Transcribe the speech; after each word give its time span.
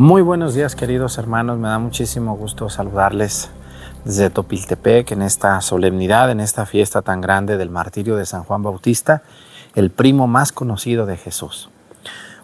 Muy 0.00 0.22
buenos 0.22 0.54
días 0.54 0.76
queridos 0.76 1.18
hermanos, 1.18 1.58
me 1.58 1.68
da 1.68 1.78
muchísimo 1.78 2.34
gusto 2.34 2.70
saludarles 2.70 3.50
desde 4.06 4.30
Topiltepec 4.30 5.10
en 5.10 5.20
esta 5.20 5.60
solemnidad, 5.60 6.30
en 6.30 6.40
esta 6.40 6.64
fiesta 6.64 7.02
tan 7.02 7.20
grande 7.20 7.58
del 7.58 7.68
martirio 7.68 8.16
de 8.16 8.24
San 8.24 8.42
Juan 8.44 8.62
Bautista, 8.62 9.20
el 9.74 9.90
primo 9.90 10.26
más 10.26 10.52
conocido 10.52 11.04
de 11.04 11.18
Jesús. 11.18 11.68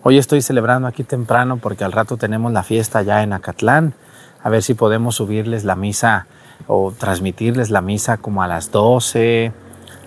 Hoy 0.02 0.18
estoy 0.18 0.42
celebrando 0.42 0.86
aquí 0.86 1.02
temprano 1.02 1.56
porque 1.56 1.84
al 1.84 1.92
rato 1.92 2.18
tenemos 2.18 2.52
la 2.52 2.62
fiesta 2.62 3.00
ya 3.00 3.22
en 3.22 3.32
Acatlán, 3.32 3.94
a 4.42 4.50
ver 4.50 4.62
si 4.62 4.74
podemos 4.74 5.14
subirles 5.14 5.64
la 5.64 5.76
misa 5.76 6.26
o 6.66 6.92
transmitirles 6.92 7.70
la 7.70 7.80
misa 7.80 8.18
como 8.18 8.42
a 8.42 8.48
las 8.48 8.70
12, 8.70 9.50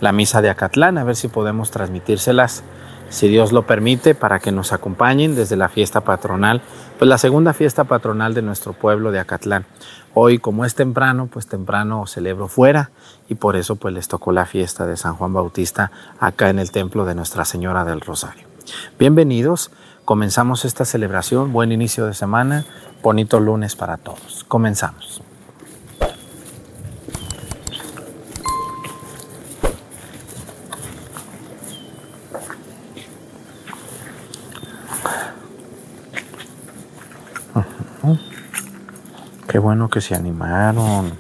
la 0.02 0.12
misa 0.12 0.44
de 0.44 0.52
Acatlán, 0.52 1.00
a 1.00 1.04
ver 1.04 1.16
si 1.16 1.30
podemos 1.30 1.72
transmitírselas 1.72 2.64
si 3.10 3.28
Dios 3.28 3.52
lo 3.52 3.64
permite, 3.64 4.16
para 4.16 4.40
que 4.40 4.52
nos 4.52 4.72
acompañen 4.72 5.36
desde 5.36 5.56
la 5.56 5.68
fiesta 5.68 6.02
patronal, 6.02 6.62
pues 7.00 7.08
la 7.08 7.18
segunda 7.18 7.54
fiesta 7.54 7.86
patronal 7.86 8.34
de 8.34 8.42
nuestro 8.42 8.74
pueblo 8.74 9.12
de 9.14 9.20
Acatlán. 9.20 9.66
Hoy, 10.14 10.38
como 10.38 10.66
es 10.66 10.76
temprano, 10.76 11.30
pues 11.32 11.48
temprano 11.48 12.06
celebro 12.06 12.50
fuera 12.50 12.92
y 13.30 13.36
por 13.36 13.56
eso 13.56 13.78
pues 13.78 13.94
les 13.94 14.10
tocó 14.10 14.34
la 14.34 14.46
fiesta 14.46 14.86
de 14.86 14.98
San 14.98 15.16
Juan 15.16 15.32
Bautista 15.32 15.92
acá 16.20 16.50
en 16.50 16.60
el 16.60 16.72
templo 16.72 17.06
de 17.06 17.16
Nuestra 17.16 17.46
Señora 17.46 17.86
del 17.86 18.02
Rosario. 18.02 18.46
Bienvenidos, 19.00 19.72
comenzamos 20.04 20.66
esta 20.66 20.84
celebración, 20.84 21.54
buen 21.54 21.72
inicio 21.72 22.06
de 22.06 22.14
semana, 22.14 22.66
bonito 23.02 23.40
lunes 23.40 23.78
para 23.78 23.96
todos. 23.96 24.44
Comenzamos. 24.50 25.29
Qué 39.50 39.58
bueno 39.58 39.90
que 39.90 40.00
se 40.00 40.14
animaron. 40.14 41.12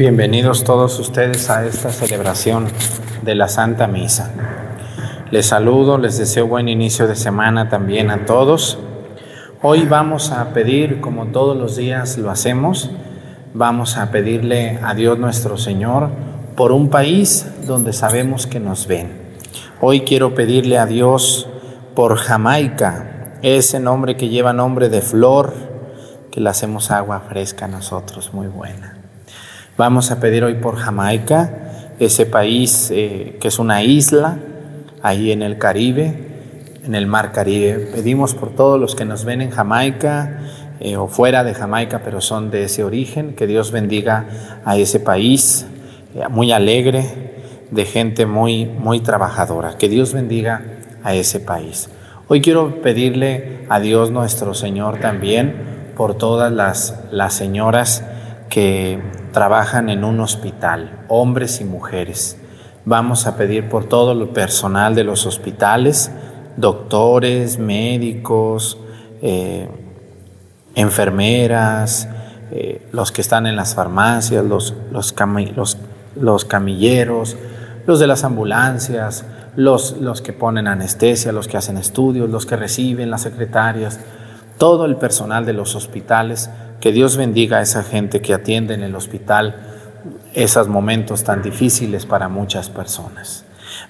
Bienvenidos 0.00 0.64
todos 0.64 0.98
ustedes 0.98 1.50
a 1.50 1.66
esta 1.66 1.90
celebración 1.90 2.68
de 3.20 3.34
la 3.34 3.48
Santa 3.48 3.86
Misa. 3.86 4.32
Les 5.30 5.44
saludo, 5.44 5.98
les 5.98 6.16
deseo 6.16 6.46
buen 6.46 6.70
inicio 6.70 7.06
de 7.06 7.14
semana 7.14 7.68
también 7.68 8.08
a 8.08 8.24
todos. 8.24 8.78
Hoy 9.60 9.84
vamos 9.84 10.30
a 10.30 10.54
pedir, 10.54 11.02
como 11.02 11.26
todos 11.26 11.54
los 11.54 11.76
días 11.76 12.16
lo 12.16 12.30
hacemos, 12.30 12.90
vamos 13.52 13.98
a 13.98 14.10
pedirle 14.10 14.78
a 14.82 14.94
Dios 14.94 15.18
nuestro 15.18 15.58
Señor 15.58 16.08
por 16.56 16.72
un 16.72 16.88
país 16.88 17.46
donde 17.66 17.92
sabemos 17.92 18.46
que 18.46 18.58
nos 18.58 18.86
ven. 18.86 19.12
Hoy 19.82 20.00
quiero 20.00 20.34
pedirle 20.34 20.78
a 20.78 20.86
Dios 20.86 21.46
por 21.94 22.16
Jamaica, 22.16 23.34
ese 23.42 23.78
nombre 23.80 24.16
que 24.16 24.30
lleva 24.30 24.54
nombre 24.54 24.88
de 24.88 25.02
flor, 25.02 25.52
que 26.30 26.40
le 26.40 26.48
hacemos 26.48 26.90
agua 26.90 27.20
fresca 27.28 27.66
a 27.66 27.68
nosotros, 27.68 28.32
muy 28.32 28.46
buena. 28.46 28.99
Vamos 29.80 30.10
a 30.10 30.20
pedir 30.20 30.44
hoy 30.44 30.56
por 30.56 30.76
Jamaica, 30.76 31.94
ese 31.98 32.26
país 32.26 32.90
eh, 32.92 33.38
que 33.40 33.48
es 33.48 33.58
una 33.58 33.82
isla 33.82 34.36
ahí 35.00 35.32
en 35.32 35.40
el 35.40 35.56
Caribe, 35.56 36.12
en 36.84 36.94
el 36.94 37.06
Mar 37.06 37.32
Caribe. 37.32 37.88
Pedimos 37.90 38.34
por 38.34 38.54
todos 38.54 38.78
los 38.78 38.94
que 38.94 39.06
nos 39.06 39.24
ven 39.24 39.40
en 39.40 39.48
Jamaica 39.48 40.42
eh, 40.80 40.98
o 40.98 41.08
fuera 41.08 41.44
de 41.44 41.54
Jamaica, 41.54 42.02
pero 42.04 42.20
son 42.20 42.50
de 42.50 42.64
ese 42.64 42.84
origen, 42.84 43.34
que 43.34 43.46
Dios 43.46 43.72
bendiga 43.72 44.26
a 44.66 44.76
ese 44.76 45.00
país 45.00 45.64
eh, 46.14 46.28
muy 46.28 46.52
alegre, 46.52 47.06
de 47.70 47.86
gente 47.86 48.26
muy, 48.26 48.66
muy 48.66 49.00
trabajadora. 49.00 49.78
Que 49.78 49.88
Dios 49.88 50.12
bendiga 50.12 50.62
a 51.02 51.14
ese 51.14 51.40
país. 51.40 51.88
Hoy 52.28 52.42
quiero 52.42 52.82
pedirle 52.82 53.64
a 53.70 53.80
Dios 53.80 54.10
nuestro 54.10 54.52
Señor 54.52 54.98
también 54.98 55.54
por 55.96 56.18
todas 56.18 56.52
las, 56.52 57.00
las 57.10 57.32
señoras 57.32 58.04
que 58.50 59.00
trabajan 59.32 59.88
en 59.88 60.04
un 60.04 60.20
hospital, 60.20 61.04
hombres 61.08 61.60
y 61.60 61.64
mujeres. 61.64 62.36
Vamos 62.84 63.26
a 63.26 63.36
pedir 63.36 63.68
por 63.68 63.84
todo 63.84 64.12
el 64.12 64.28
personal 64.28 64.94
de 64.94 65.04
los 65.04 65.24
hospitales, 65.24 66.10
doctores, 66.56 67.58
médicos, 67.58 68.76
eh, 69.22 69.68
enfermeras, 70.74 72.08
eh, 72.50 72.88
los 72.90 73.12
que 73.12 73.20
están 73.20 73.46
en 73.46 73.54
las 73.54 73.76
farmacias, 73.76 74.44
los, 74.44 74.74
los, 74.90 75.14
los, 76.16 76.44
camilleros, 76.44 77.36
los 77.86 78.00
de 78.00 78.06
las 78.08 78.24
ambulancias, 78.24 79.24
los, 79.54 79.96
los 79.98 80.22
que 80.22 80.32
ponen 80.32 80.66
anestesia, 80.66 81.30
los 81.30 81.46
que 81.46 81.56
hacen 81.56 81.76
estudios, 81.76 82.28
los 82.28 82.46
que 82.46 82.56
reciben, 82.56 83.10
las 83.10 83.22
secretarias, 83.22 84.00
todo 84.58 84.86
el 84.86 84.96
personal 84.96 85.46
de 85.46 85.52
los 85.52 85.76
hospitales 85.76 86.50
que 86.80 86.92
Dios 86.92 87.16
bendiga 87.16 87.58
a 87.58 87.62
esa 87.62 87.82
gente 87.82 88.20
que 88.20 88.34
atiende 88.34 88.74
en 88.74 88.82
el 88.82 88.94
hospital 88.94 89.56
esos 90.34 90.68
momentos 90.68 91.24
tan 91.24 91.42
difíciles 91.42 92.06
para 92.06 92.28
muchas 92.28 92.70
personas. 92.70 93.44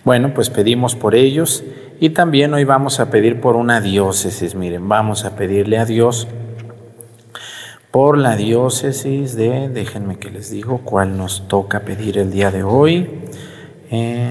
Bueno, 0.04 0.34
pues 0.34 0.50
pedimos 0.50 0.94
por 0.94 1.14
ellos 1.14 1.64
Y 2.00 2.10
también 2.10 2.54
hoy 2.54 2.64
vamos 2.64 2.98
a 2.98 3.10
pedir 3.10 3.40
por 3.40 3.56
una 3.56 3.80
diócesis, 3.82 4.54
miren, 4.54 4.88
vamos 4.88 5.26
a 5.26 5.36
pedirle 5.36 5.78
a 5.78 5.84
Dios 5.84 6.28
por 7.90 8.16
la 8.16 8.36
diócesis 8.36 9.34
de, 9.36 9.68
déjenme 9.68 10.18
que 10.18 10.30
les 10.30 10.50
digo 10.50 10.80
cuál 10.84 11.16
nos 11.16 11.46
toca 11.48 11.80
pedir 11.80 12.18
el 12.18 12.30
día 12.30 12.50
de 12.50 12.62
hoy. 12.62 13.10
Eh, 13.90 14.30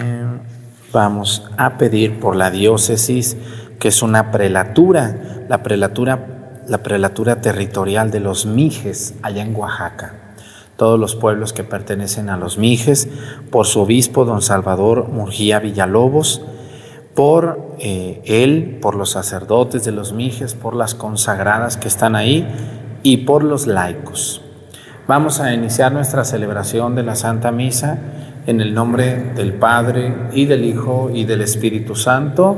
vamos 0.93 1.47
a 1.57 1.77
pedir 1.77 2.19
por 2.19 2.35
la 2.35 2.51
diócesis, 2.51 3.37
que 3.79 3.89
es 3.89 4.01
una 4.01 4.31
prelatura, 4.31 5.45
la 5.49 5.61
prelatura, 5.61 6.38
la 6.69 6.83
prelatura 6.83 7.41
territorial 7.41 8.11
de 8.11 8.19
los 8.19 8.45
Mijes, 8.45 9.15
allá 9.23 9.41
en 9.41 9.55
Oaxaca. 9.55 10.13
Todos 10.77 10.99
los 10.99 11.15
pueblos 11.15 11.51
que 11.51 11.63
pertenecen 11.63 12.29
a 12.29 12.37
los 12.37 12.57
Mijes, 12.57 13.09
por 13.51 13.65
su 13.65 13.81
obispo, 13.81 14.23
don 14.23 14.41
Salvador 14.41 15.09
Murgía 15.09 15.59
Villalobos, 15.59 16.41
por 17.15 17.75
eh, 17.79 18.21
él, 18.25 18.77
por 18.81 18.95
los 18.95 19.09
sacerdotes 19.09 19.83
de 19.83 19.91
los 19.91 20.13
Mijes, 20.13 20.53
por 20.53 20.75
las 20.75 20.95
consagradas 20.95 21.75
que 21.75 21.87
están 21.87 22.15
ahí 22.15 22.47
y 23.03 23.17
por 23.17 23.43
los 23.43 23.67
laicos. 23.67 24.41
Vamos 25.07 25.39
a 25.39 25.53
iniciar 25.53 25.91
nuestra 25.91 26.23
celebración 26.23 26.95
de 26.95 27.03
la 27.03 27.15
Santa 27.15 27.51
Misa 27.51 27.97
en 28.45 28.61
el 28.61 28.73
nombre 28.73 29.33
del 29.35 29.53
Padre 29.53 30.13
y 30.33 30.45
del 30.45 30.63
Hijo 30.63 31.09
y 31.13 31.25
del 31.25 31.41
Espíritu 31.41 31.95
Santo. 31.95 32.57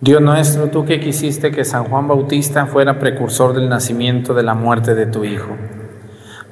Dios 0.00 0.22
nuestro, 0.22 0.68
tú 0.68 0.84
que 0.84 1.00
quisiste 1.00 1.50
que 1.50 1.64
San 1.64 1.82
Juan 1.82 2.06
Bautista 2.06 2.66
fuera 2.66 3.00
precursor 3.00 3.54
del 3.54 3.68
nacimiento 3.68 4.34
de 4.34 4.44
la 4.44 4.54
muerte 4.54 4.94
de 4.94 5.06
tu 5.06 5.24
Hijo, 5.24 5.56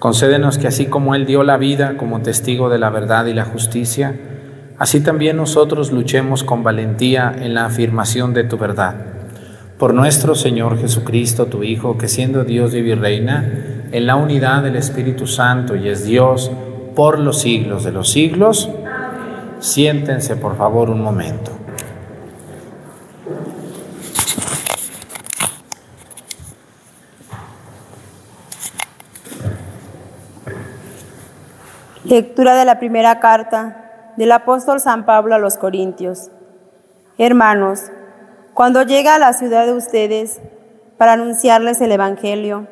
concédenos 0.00 0.58
que 0.58 0.66
así 0.66 0.86
como 0.86 1.14
Él 1.14 1.26
dio 1.26 1.44
la 1.44 1.56
vida 1.56 1.96
como 1.96 2.20
testigo 2.20 2.68
de 2.68 2.80
la 2.80 2.90
verdad 2.90 3.26
y 3.26 3.34
la 3.34 3.44
justicia, 3.44 4.18
así 4.76 5.02
también 5.02 5.36
nosotros 5.36 5.92
luchemos 5.92 6.42
con 6.42 6.64
valentía 6.64 7.32
en 7.38 7.54
la 7.54 7.66
afirmación 7.66 8.34
de 8.34 8.42
tu 8.42 8.58
verdad. 8.58 8.96
Por 9.78 9.94
nuestro 9.94 10.34
Señor 10.34 10.80
Jesucristo, 10.80 11.46
tu 11.46 11.62
Hijo, 11.62 11.96
que 11.96 12.08
siendo 12.08 12.42
Dios 12.42 12.74
y 12.74 12.92
reina, 12.92 13.86
en 13.92 14.04
la 14.04 14.16
unidad 14.16 14.64
del 14.64 14.74
Espíritu 14.74 15.28
Santo 15.28 15.76
y 15.76 15.90
es 15.90 16.04
Dios 16.04 16.50
por 16.96 17.20
los 17.20 17.40
siglos 17.40 17.84
de 17.84 17.92
los 17.92 18.10
siglos, 18.10 18.68
Siéntense 19.60 20.36
por 20.36 20.56
favor 20.56 20.88
un 20.88 21.02
momento. 21.02 21.52
Lectura 32.04 32.54
de 32.54 32.64
la 32.64 32.78
primera 32.78 33.20
carta 33.20 34.12
del 34.16 34.32
apóstol 34.32 34.80
San 34.80 35.04
Pablo 35.04 35.34
a 35.34 35.38
los 35.38 35.58
Corintios. 35.58 36.30
Hermanos, 37.18 37.92
cuando 38.54 38.82
llega 38.82 39.14
a 39.14 39.18
la 39.18 39.34
ciudad 39.34 39.66
de 39.66 39.74
ustedes 39.74 40.40
para 40.96 41.12
anunciarles 41.12 41.82
el 41.82 41.92
Evangelio, 41.92 42.66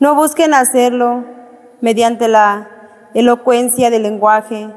no 0.00 0.14
busquen 0.14 0.52
hacerlo 0.52 1.24
mediante 1.80 2.28
la 2.28 2.68
elocuencia 3.14 3.88
del 3.88 4.02
lenguaje 4.02 4.68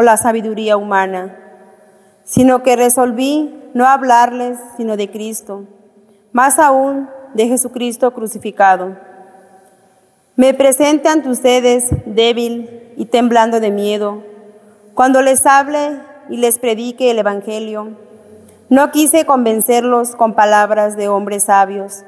o 0.00 0.02
la 0.02 0.16
sabiduría 0.16 0.78
humana, 0.78 1.36
sino 2.24 2.62
que 2.62 2.74
resolví 2.74 3.54
no 3.74 3.86
hablarles 3.86 4.58
sino 4.78 4.96
de 4.96 5.10
Cristo, 5.10 5.64
más 6.32 6.58
aún 6.58 7.10
de 7.34 7.48
Jesucristo 7.48 8.10
crucificado. 8.14 8.96
Me 10.36 10.54
presente 10.54 11.10
ante 11.10 11.28
ustedes 11.28 11.84
débil 12.06 12.94
y 12.96 13.04
temblando 13.04 13.60
de 13.60 13.70
miedo, 13.70 14.22
cuando 14.94 15.20
les 15.20 15.44
hable 15.44 16.00
y 16.30 16.38
les 16.38 16.58
predique 16.58 17.10
el 17.10 17.18
Evangelio. 17.18 17.90
No 18.70 18.92
quise 18.92 19.26
convencerlos 19.26 20.16
con 20.16 20.32
palabras 20.32 20.96
de 20.96 21.08
hombres 21.08 21.44
sabios, 21.44 22.04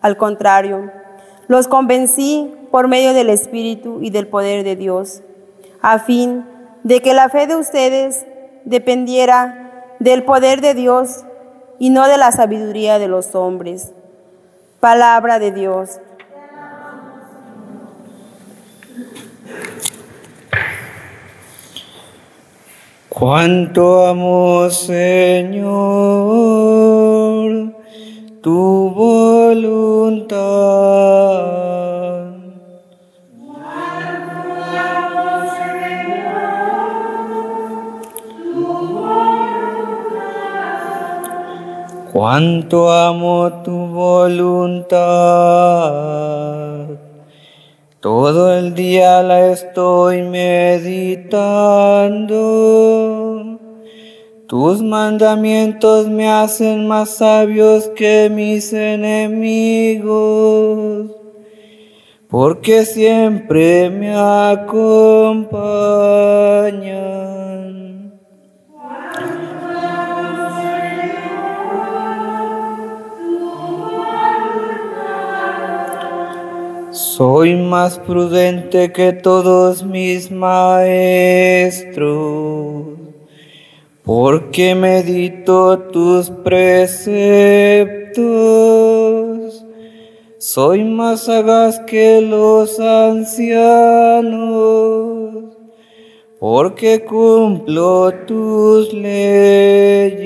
al 0.00 0.16
contrario, 0.16 0.92
los 1.48 1.66
convencí 1.66 2.54
por 2.70 2.86
medio 2.86 3.12
del 3.12 3.28
Espíritu 3.28 3.98
y 4.02 4.10
del 4.10 4.28
poder 4.28 4.62
de 4.62 4.76
Dios, 4.76 5.20
a 5.82 5.98
fin 5.98 6.53
de 6.84 7.02
que 7.02 7.12
la 7.14 7.28
fe 7.28 7.48
de 7.48 7.56
ustedes 7.56 8.24
dependiera 8.64 9.96
del 9.98 10.22
poder 10.22 10.60
de 10.60 10.74
Dios 10.74 11.24
y 11.78 11.90
no 11.90 12.06
de 12.06 12.18
la 12.18 12.30
sabiduría 12.30 13.00
de 13.00 13.08
los 13.08 13.34
hombres. 13.34 13.90
Palabra 14.80 15.40
de 15.40 15.50
Dios. 15.50 15.98
Cuánto 23.08 24.06
amo, 24.06 24.68
Señor, 24.70 25.64
tu 28.42 28.90
voluntad. 28.90 30.34
Cuánto 42.24 42.90
amo 42.90 43.52
tu 43.62 43.76
voluntad. 43.88 44.96
Todo 48.00 48.56
el 48.56 48.72
día 48.74 49.22
la 49.22 49.50
estoy 49.50 50.22
meditando. 50.22 51.20
Tus 54.46 54.80
mandamientos 54.80 56.08
me 56.08 56.26
hacen 56.30 56.88
más 56.88 57.10
sabios 57.10 57.90
que 57.94 58.30
mis 58.34 58.72
enemigos. 58.72 59.90
porque 62.30 62.86
siempre 62.86 63.90
me 63.90 64.14
acompañan. 64.16 64.94
Soy 77.16 77.54
más 77.54 78.00
prudente 78.00 78.90
que 78.92 79.12
todos 79.12 79.84
mis 79.84 80.32
maestros, 80.32 82.02
porque 84.02 84.74
medito 84.74 85.78
tus 85.92 86.28
preceptos. 86.28 87.14
Soy 90.38 90.82
más 90.82 91.20
sagaz 91.26 91.78
que 91.86 92.20
los 92.20 92.80
ancianos, 92.80 94.34
porque 96.40 97.04
cumplo 97.04 98.12
tus 98.26 98.92
leyes. 98.92 100.24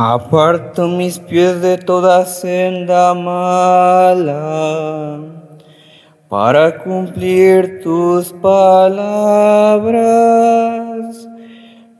Aparto 0.00 0.86
mis 0.86 1.18
pies 1.18 1.60
de 1.60 1.76
toda 1.76 2.24
senda 2.24 3.12
mala 3.14 5.18
para 6.28 6.84
cumplir 6.84 7.80
tus 7.82 8.32
palabras. 8.34 9.98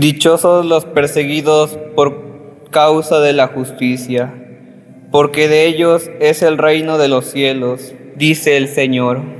Dichosos 0.00 0.64
los 0.64 0.86
perseguidos 0.86 1.78
por 1.94 2.70
causa 2.70 3.20
de 3.20 3.34
la 3.34 3.48
justicia, 3.48 4.32
porque 5.12 5.46
de 5.46 5.66
ellos 5.66 6.08
es 6.20 6.40
el 6.40 6.56
reino 6.56 6.96
de 6.96 7.08
los 7.08 7.26
cielos, 7.26 7.92
dice 8.16 8.56
el 8.56 8.68
Señor. 8.68 9.39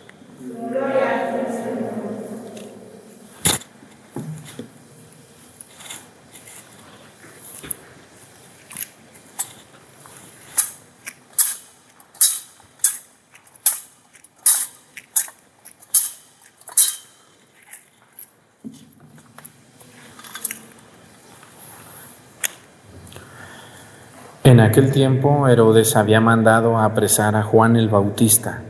Aquel 24.61 24.91
tiempo 24.91 25.47
Herodes 25.47 25.95
había 25.95 26.21
mandado 26.21 26.77
a 26.77 26.85
apresar 26.85 27.35
a 27.35 27.43
Juan 27.43 27.75
el 27.75 27.89
Bautista 27.89 28.61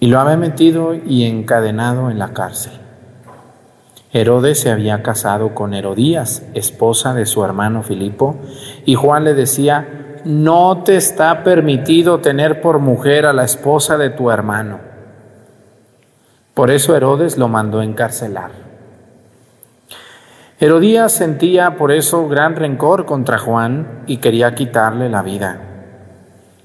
y 0.00 0.06
lo 0.06 0.20
había 0.20 0.36
metido 0.36 0.94
y 0.94 1.24
encadenado 1.24 2.10
en 2.10 2.18
la 2.18 2.32
cárcel. 2.32 2.72
Herodes 4.12 4.60
se 4.60 4.70
había 4.70 5.02
casado 5.02 5.54
con 5.54 5.74
Herodías, 5.74 6.42
esposa 6.54 7.14
de 7.14 7.26
su 7.26 7.44
hermano 7.44 7.82
Filipo, 7.82 8.36
y 8.86 8.94
Juan 8.94 9.24
le 9.24 9.34
decía, 9.34 10.16
no 10.24 10.82
te 10.82 10.96
está 10.96 11.44
permitido 11.44 12.20
tener 12.20 12.60
por 12.60 12.78
mujer 12.78 13.26
a 13.26 13.32
la 13.32 13.44
esposa 13.44 13.98
de 13.98 14.10
tu 14.10 14.30
hermano. 14.30 14.80
Por 16.54 16.70
eso 16.70 16.96
Herodes 16.96 17.38
lo 17.38 17.48
mandó 17.48 17.82
encarcelar. 17.82 18.67
Herodías 20.60 21.12
sentía 21.12 21.76
por 21.76 21.92
eso 21.92 22.26
gran 22.26 22.56
rencor 22.56 23.06
contra 23.06 23.38
Juan 23.38 24.02
y 24.08 24.16
quería 24.16 24.56
quitarle 24.56 25.08
la 25.08 25.22
vida, 25.22 25.60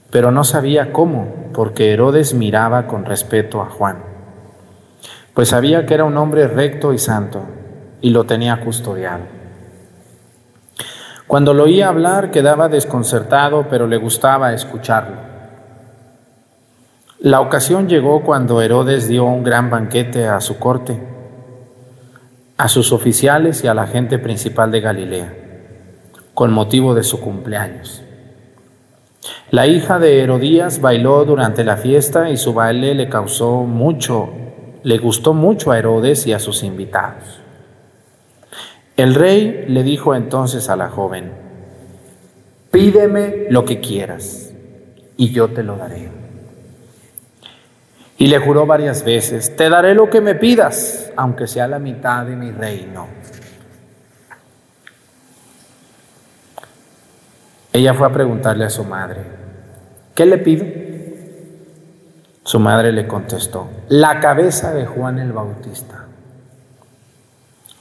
pero 0.09 0.31
no 0.31 0.43
sabía 0.43 0.91
cómo, 0.91 1.51
porque 1.53 1.93
Herodes 1.93 2.33
miraba 2.33 2.87
con 2.87 3.05
respeto 3.05 3.61
a 3.61 3.69
Juan, 3.69 3.97
pues 5.35 5.49
sabía 5.49 5.85
que 5.85 5.93
era 5.93 6.05
un 6.05 6.17
hombre 6.17 6.47
recto 6.47 6.91
y 6.91 6.97
santo 6.97 7.43
y 8.01 8.09
lo 8.09 8.23
tenía 8.23 8.61
custodiado. 8.61 9.25
Cuando 11.27 11.53
lo 11.53 11.65
oía 11.65 11.87
hablar 11.87 12.31
quedaba 12.31 12.69
desconcertado, 12.69 13.67
pero 13.69 13.85
le 13.85 13.97
gustaba 13.97 14.53
escucharlo. 14.53 15.17
La 17.19 17.41
ocasión 17.41 17.87
llegó 17.87 18.23
cuando 18.23 18.59
Herodes 18.59 19.07
dio 19.07 19.25
un 19.25 19.43
gran 19.43 19.69
banquete 19.69 20.27
a 20.27 20.41
su 20.41 20.57
corte 20.57 21.12
a 22.57 22.67
sus 22.67 22.91
oficiales 22.91 23.63
y 23.63 23.67
a 23.67 23.73
la 23.73 23.87
gente 23.87 24.19
principal 24.19 24.71
de 24.71 24.81
Galilea, 24.81 25.33
con 26.33 26.51
motivo 26.51 26.93
de 26.93 27.03
su 27.03 27.19
cumpleaños. 27.19 28.03
La 29.51 29.67
hija 29.67 29.99
de 29.99 30.21
Herodías 30.21 30.81
bailó 30.81 31.25
durante 31.25 31.63
la 31.63 31.77
fiesta 31.77 32.29
y 32.29 32.37
su 32.37 32.53
baile 32.53 32.95
le 32.95 33.09
causó 33.09 33.63
mucho, 33.63 34.29
le 34.83 34.97
gustó 34.97 35.33
mucho 35.33 35.71
a 35.71 35.79
Herodes 35.79 36.27
y 36.27 36.33
a 36.33 36.39
sus 36.39 36.63
invitados. 36.63 37.39
El 38.97 39.15
rey 39.15 39.65
le 39.67 39.83
dijo 39.83 40.13
entonces 40.13 40.69
a 40.69 40.75
la 40.75 40.89
joven, 40.89 41.31
pídeme 42.71 43.47
lo 43.49 43.65
que 43.65 43.79
quieras 43.79 44.53
y 45.17 45.31
yo 45.31 45.49
te 45.49 45.63
lo 45.63 45.77
daré. 45.77 46.22
Y 48.17 48.27
le 48.27 48.39
juró 48.39 48.65
varias 48.65 49.03
veces, 49.03 49.55
te 49.55 49.69
daré 49.69 49.95
lo 49.95 50.09
que 50.09 50.21
me 50.21 50.35
pidas, 50.35 51.11
aunque 51.15 51.47
sea 51.47 51.67
la 51.67 51.79
mitad 51.79 52.25
de 52.25 52.35
mi 52.35 52.51
reino. 52.51 53.07
Ella 57.73 57.95
fue 57.95 58.05
a 58.05 58.11
preguntarle 58.11 58.65
a 58.65 58.69
su 58.69 58.83
madre, 58.83 59.21
¿qué 60.13 60.27
le 60.27 60.37
pido? 60.37 60.63
Su 62.43 62.59
madre 62.59 62.91
le 62.91 63.07
contestó, 63.07 63.67
la 63.89 64.19
cabeza 64.19 64.73
de 64.73 64.85
Juan 64.85 65.17
el 65.17 65.31
Bautista. 65.31 66.05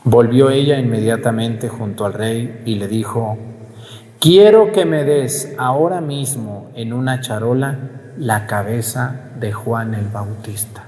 Volvió 0.05 0.51
ella 0.51 0.79
inmediatamente 0.79 1.69
junto 1.69 2.07
al 2.07 2.15
rey 2.15 2.62
y 2.65 2.77
le 2.77 2.89
dijo, 2.89 3.37
quiero 4.23 4.71
que 4.71 4.85
me 4.85 5.02
des 5.02 5.52
ahora 5.59 6.00
mismo 6.00 6.71
en 6.76 6.93
una 6.93 7.21
charola 7.21 7.76
la 8.17 8.47
cabeza 8.47 9.17
de 9.41 9.52
Juan 9.52 9.95
el 9.95 10.07
Bautista. 10.07 10.85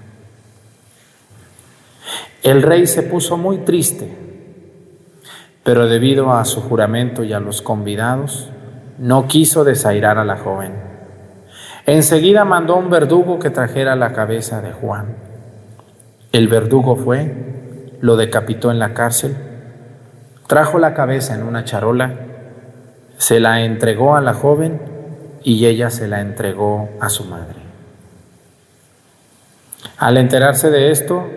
El 2.45 2.63
rey 2.63 2.87
se 2.87 3.03
puso 3.03 3.37
muy 3.37 3.59
triste, 3.59 4.17
pero 5.65 5.89
debido 5.89 6.33
a 6.33 6.45
su 6.45 6.61
juramento 6.61 7.25
y 7.25 7.33
a 7.33 7.41
los 7.41 7.61
convidados, 7.61 8.51
no 8.99 9.27
quiso 9.27 9.65
desairar 9.65 10.17
a 10.17 10.25
la 10.25 10.37
joven. 10.37 10.73
Enseguida 11.87 12.45
mandó 12.45 12.77
un 12.77 12.89
verdugo 12.89 13.41
que 13.41 13.51
trajera 13.51 13.97
la 13.97 14.13
cabeza 14.13 14.63
de 14.63 14.71
Juan. 14.71 15.17
El 16.31 16.47
verdugo 16.47 16.95
fue, 16.95 17.97
lo 18.01 18.17
decapitó 18.17 18.71
en 18.71 18.79
la 18.79 18.95
cárcel, 18.95 19.35
trajo 20.47 20.79
la 20.79 20.95
cabeza 20.95 21.35
en 21.35 21.43
una 21.43 21.65
charola, 21.65 22.31
se 23.19 23.41
la 23.41 23.63
entregó 23.63 24.17
a 24.17 24.21
la 24.21 24.35
joven 24.35 24.81
y 25.43 25.67
ella 25.67 25.91
se 25.91 26.09
la 26.09 26.21
entregó 26.21 26.89
a 27.01 27.09
su 27.09 27.25
madre. 27.25 27.57
Al 29.99 30.17
enterarse 30.17 30.71
de 30.71 30.91
esto, 30.91 31.29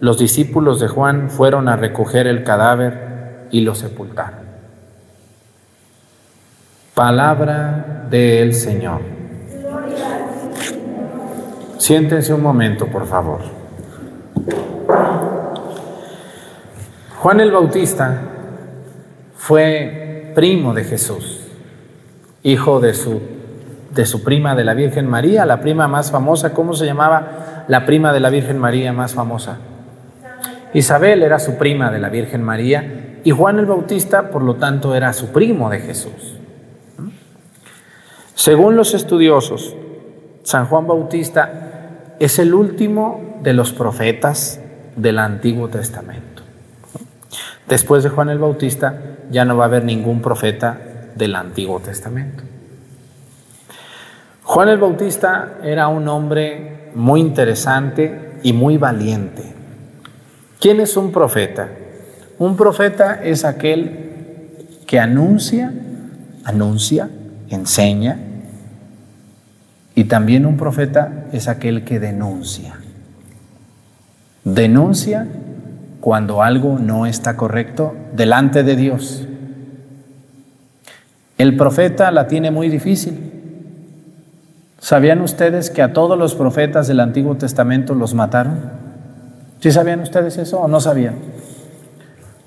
los 0.00 0.18
discípulos 0.18 0.80
de 0.80 0.88
Juan 0.88 1.30
fueron 1.30 1.68
a 1.68 1.76
recoger 1.76 2.26
el 2.26 2.44
cadáver 2.44 3.48
y 3.50 3.62
lo 3.62 3.74
sepultaron. 3.74 4.40
Palabra 6.94 8.06
del 8.10 8.54
Señor. 8.54 9.00
Siéntense 11.78 12.34
un 12.34 12.42
momento, 12.42 12.86
por 12.86 13.06
favor. 13.06 13.40
Juan 17.18 17.40
el 17.40 17.50
Bautista 17.50 18.22
fue 19.36 19.99
primo 20.34 20.74
de 20.74 20.84
Jesús, 20.84 21.40
hijo 22.42 22.80
de 22.80 22.94
su, 22.94 23.20
de 23.94 24.06
su 24.06 24.22
prima 24.22 24.54
de 24.54 24.64
la 24.64 24.74
Virgen 24.74 25.06
María, 25.06 25.46
la 25.46 25.60
prima 25.60 25.88
más 25.88 26.10
famosa. 26.10 26.52
¿Cómo 26.52 26.74
se 26.74 26.86
llamaba 26.86 27.64
la 27.68 27.86
prima 27.86 28.12
de 28.12 28.20
la 28.20 28.30
Virgen 28.30 28.58
María 28.58 28.92
más 28.92 29.14
famosa? 29.14 29.58
Isabel 30.72 31.22
era 31.22 31.38
su 31.38 31.56
prima 31.56 31.90
de 31.90 31.98
la 31.98 32.08
Virgen 32.08 32.42
María 32.42 33.18
y 33.24 33.30
Juan 33.32 33.58
el 33.58 33.66
Bautista, 33.66 34.30
por 34.30 34.42
lo 34.42 34.54
tanto, 34.54 34.94
era 34.94 35.12
su 35.12 35.28
primo 35.28 35.68
de 35.68 35.80
Jesús. 35.80 36.36
Según 38.34 38.76
los 38.76 38.94
estudiosos, 38.94 39.76
San 40.42 40.66
Juan 40.66 40.86
Bautista 40.86 42.14
es 42.18 42.38
el 42.38 42.54
último 42.54 43.38
de 43.42 43.52
los 43.52 43.72
profetas 43.72 44.60
del 44.96 45.18
Antiguo 45.18 45.68
Testamento. 45.68 46.42
Después 47.68 48.02
de 48.02 48.08
Juan 48.10 48.30
el 48.30 48.38
Bautista 48.38 48.98
ya 49.30 49.44
no 49.44 49.56
va 49.56 49.64
a 49.64 49.66
haber 49.68 49.84
ningún 49.84 50.20
profeta 50.20 50.78
del 51.14 51.34
Antiguo 51.34 51.80
Testamento. 51.80 52.42
Juan 54.42 54.68
el 54.68 54.78
Bautista 54.78 55.58
era 55.62 55.88
un 55.88 56.08
hombre 56.08 56.90
muy 56.94 57.20
interesante 57.20 58.32
y 58.42 58.52
muy 58.52 58.76
valiente. 58.76 59.44
¿Quién 60.58 60.80
es 60.80 60.96
un 60.96 61.12
profeta? 61.12 61.68
Un 62.38 62.56
profeta 62.56 63.22
es 63.22 63.44
aquel 63.44 64.10
que 64.86 64.98
anuncia, 64.98 65.72
anuncia, 66.44 67.08
enseña, 67.48 68.18
y 69.94 70.04
también 70.04 70.46
un 70.46 70.56
profeta 70.56 71.26
es 71.32 71.46
aquel 71.46 71.84
que 71.84 72.00
denuncia. 72.00 72.74
Denuncia 74.44 75.26
cuando 76.00 76.42
algo 76.42 76.78
no 76.78 77.06
está 77.06 77.36
correcto 77.36 77.94
delante 78.12 78.62
de 78.62 78.76
Dios. 78.76 79.26
El 81.38 81.56
profeta 81.56 82.10
la 82.10 82.26
tiene 82.26 82.50
muy 82.50 82.68
difícil. 82.68 83.32
¿Sabían 84.78 85.20
ustedes 85.20 85.70
que 85.70 85.82
a 85.82 85.92
todos 85.92 86.18
los 86.18 86.34
profetas 86.34 86.88
del 86.88 87.00
Antiguo 87.00 87.36
Testamento 87.36 87.94
los 87.94 88.14
mataron? 88.14 88.58
¿Sí 89.60 89.70
sabían 89.70 90.00
ustedes 90.00 90.38
eso 90.38 90.58
o 90.60 90.68
no 90.68 90.80
sabían? 90.80 91.16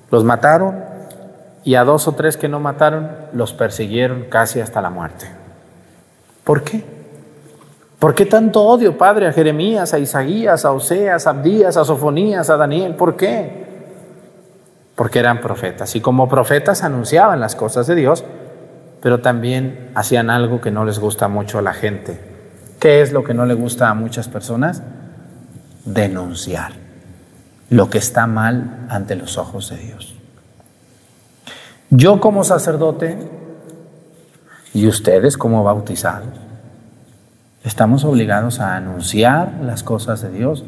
Los 0.09 0.23
mataron 0.23 0.75
y 1.63 1.75
a 1.75 1.83
dos 1.83 2.07
o 2.07 2.13
tres 2.13 2.37
que 2.37 2.49
no 2.49 2.59
mataron 2.59 3.09
los 3.33 3.53
persiguieron 3.53 4.25
casi 4.29 4.59
hasta 4.59 4.81
la 4.81 4.89
muerte. 4.89 5.27
¿Por 6.43 6.63
qué? 6.63 7.02
¿Por 8.03 8.15
qué 8.15 8.25
tanto 8.25 8.61
odio, 8.61 8.97
Padre, 8.97 9.27
a 9.27 9.31
Jeremías, 9.31 9.93
a 9.93 9.97
Isaías, 9.97 10.65
a 10.65 10.73
Oseas, 10.73 11.25
a 11.25 11.29
Abdías, 11.29 11.77
a 11.77 11.85
Sofonías, 11.85 12.49
a 12.49 12.57
Daniel? 12.57 12.95
¿Por 12.95 13.15
qué? 13.15 13.63
Porque 14.93 15.19
eran 15.19 15.39
profetas 15.39 15.95
y 15.95 16.01
como 16.01 16.27
profetas 16.27 16.83
anunciaban 16.83 17.39
las 17.39 17.55
cosas 17.55 17.87
de 17.87 17.95
Dios, 17.95 18.25
pero 19.01 19.21
también 19.21 19.89
hacían 19.95 20.29
algo 20.29 20.59
que 20.59 20.69
no 20.69 20.83
les 20.83 20.99
gusta 20.99 21.29
mucho 21.29 21.59
a 21.59 21.61
la 21.61 21.73
gente. 21.73 22.19
¿Qué 22.77 23.01
es 23.01 23.13
lo 23.13 23.23
que 23.23 23.33
no 23.33 23.45
le 23.45 23.53
gusta 23.53 23.89
a 23.89 23.93
muchas 23.93 24.27
personas? 24.27 24.83
Denunciar 25.85 26.73
lo 27.69 27.89
que 27.89 27.99
está 27.99 28.27
mal 28.27 28.85
ante 28.89 29.15
los 29.15 29.37
ojos 29.37 29.69
de 29.69 29.77
Dios. 29.77 30.13
Yo 31.89 32.19
como 32.19 32.43
sacerdote 32.43 33.17
y 34.73 34.87
ustedes 34.89 35.37
como 35.37 35.63
bautizados, 35.63 36.42
estamos 37.63 38.03
obligados 38.03 38.59
a 38.59 38.75
anunciar 38.75 39.59
las 39.61 39.83
cosas 39.83 40.21
de 40.21 40.31
Dios 40.31 40.63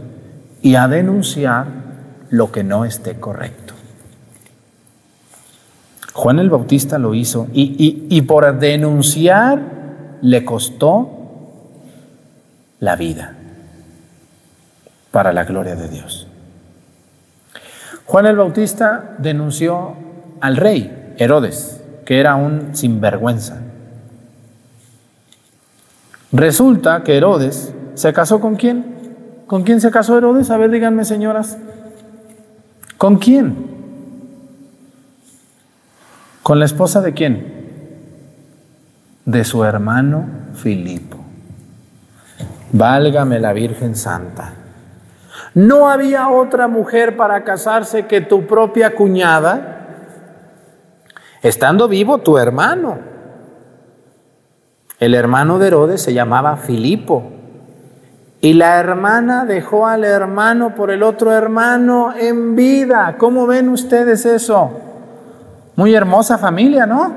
y 0.61 0.75
a 0.75 0.87
denunciar 0.87 1.67
lo 2.29 2.51
que 2.51 2.63
no 2.63 2.85
esté 2.85 3.19
correcto. 3.19 3.73
Juan 6.13 6.39
el 6.39 6.49
Bautista 6.49 6.97
lo 6.97 7.13
hizo 7.13 7.47
y, 7.53 8.07
y 8.09 8.21
por 8.21 8.57
denunciar 8.57 9.59
le 10.21 10.45
costó 10.45 11.11
la 12.79 12.95
vida 12.95 13.35
para 15.11 15.33
la 15.33 15.43
gloria 15.43 15.75
de 15.75 15.89
Dios. 15.89 16.27
Juan 18.05 18.27
el 18.27 18.35
Bautista 18.35 19.15
denunció 19.17 19.95
al 20.39 20.57
rey 20.57 21.15
Herodes, 21.17 21.81
que 22.05 22.19
era 22.19 22.35
un 22.35 22.75
sinvergüenza. 22.75 23.64
Resulta 26.35 27.01
que 27.03 27.15
Herodes 27.15 27.73
se 27.93 28.11
casó 28.11 28.41
con 28.41 28.57
quién? 28.57 29.45
¿Con 29.47 29.63
quién 29.63 29.79
se 29.79 29.89
casó 29.89 30.17
Herodes? 30.17 30.51
A 30.51 30.57
ver, 30.57 30.69
díganme, 30.69 31.05
señoras. 31.05 31.57
¿Con 32.97 33.17
quién? 33.17 33.55
¿Con 36.43 36.59
la 36.59 36.65
esposa 36.65 37.01
de 37.01 37.13
quién? 37.13 37.53
De 39.23 39.45
su 39.45 39.63
hermano 39.63 40.25
Filipo. 40.55 41.19
Válgame 42.73 43.39
la 43.39 43.53
Virgen 43.53 43.95
Santa. 43.95 44.53
No 45.53 45.89
había 45.89 46.27
otra 46.27 46.67
mujer 46.67 47.15
para 47.15 47.45
casarse 47.45 48.07
que 48.07 48.19
tu 48.19 48.45
propia 48.45 48.93
cuñada, 48.93 49.87
estando 51.41 51.87
vivo 51.87 52.17
tu 52.17 52.37
hermano. 52.37 53.14
El 54.99 55.13
hermano 55.13 55.59
de 55.59 55.67
Herodes 55.67 56.01
se 56.01 56.13
llamaba 56.13 56.57
Filipo. 56.57 57.31
Y 58.41 58.53
la 58.53 58.79
hermana 58.79 59.45
dejó 59.45 59.87
al 59.87 60.03
hermano 60.03 60.75
por 60.75 60.91
el 60.91 61.03
otro 61.03 61.31
hermano 61.31 62.13
en 62.15 62.55
vida. 62.55 63.15
¿Cómo 63.17 63.47
ven 63.47 63.69
ustedes 63.69 64.25
eso? 64.25 64.71
Muy 65.75 65.93
hermosa 65.93 66.37
familia, 66.37 66.85
¿no? 66.85 67.13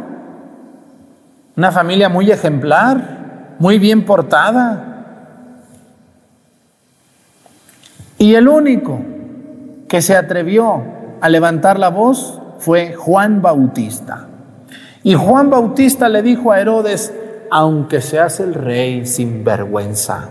Una 1.56 1.70
familia 1.70 2.08
muy 2.08 2.30
ejemplar, 2.30 3.56
muy 3.58 3.78
bien 3.78 4.04
portada. 4.04 4.84
Y 8.16 8.34
el 8.34 8.48
único 8.48 9.00
que 9.88 10.02
se 10.02 10.16
atrevió 10.16 10.82
a 11.20 11.28
levantar 11.28 11.78
la 11.78 11.90
voz 11.90 12.40
fue 12.58 12.94
Juan 12.94 13.42
Bautista. 13.42 14.26
Y 15.02 15.14
Juan 15.14 15.50
Bautista 15.50 16.08
le 16.08 16.22
dijo 16.22 16.52
a 16.52 16.60
Herodes, 16.60 17.12
aunque 17.50 18.00
seas 18.00 18.40
el 18.40 18.54
rey 18.54 19.06
sin 19.06 19.44
vergüenza, 19.44 20.30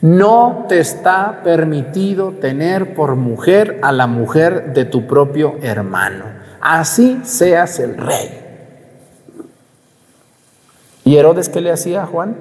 no 0.00 0.66
te 0.68 0.78
está 0.78 1.40
permitido 1.42 2.32
tener 2.32 2.94
por 2.94 3.16
mujer 3.16 3.80
a 3.82 3.92
la 3.92 4.06
mujer 4.06 4.72
de 4.74 4.84
tu 4.84 5.06
propio 5.06 5.56
hermano. 5.62 6.24
Así 6.60 7.20
seas 7.24 7.78
el 7.78 7.96
rey. 7.96 8.42
¿Y 11.04 11.16
Herodes 11.16 11.48
qué 11.48 11.60
le 11.60 11.70
hacía 11.70 12.02
a 12.02 12.06
Juan? 12.06 12.36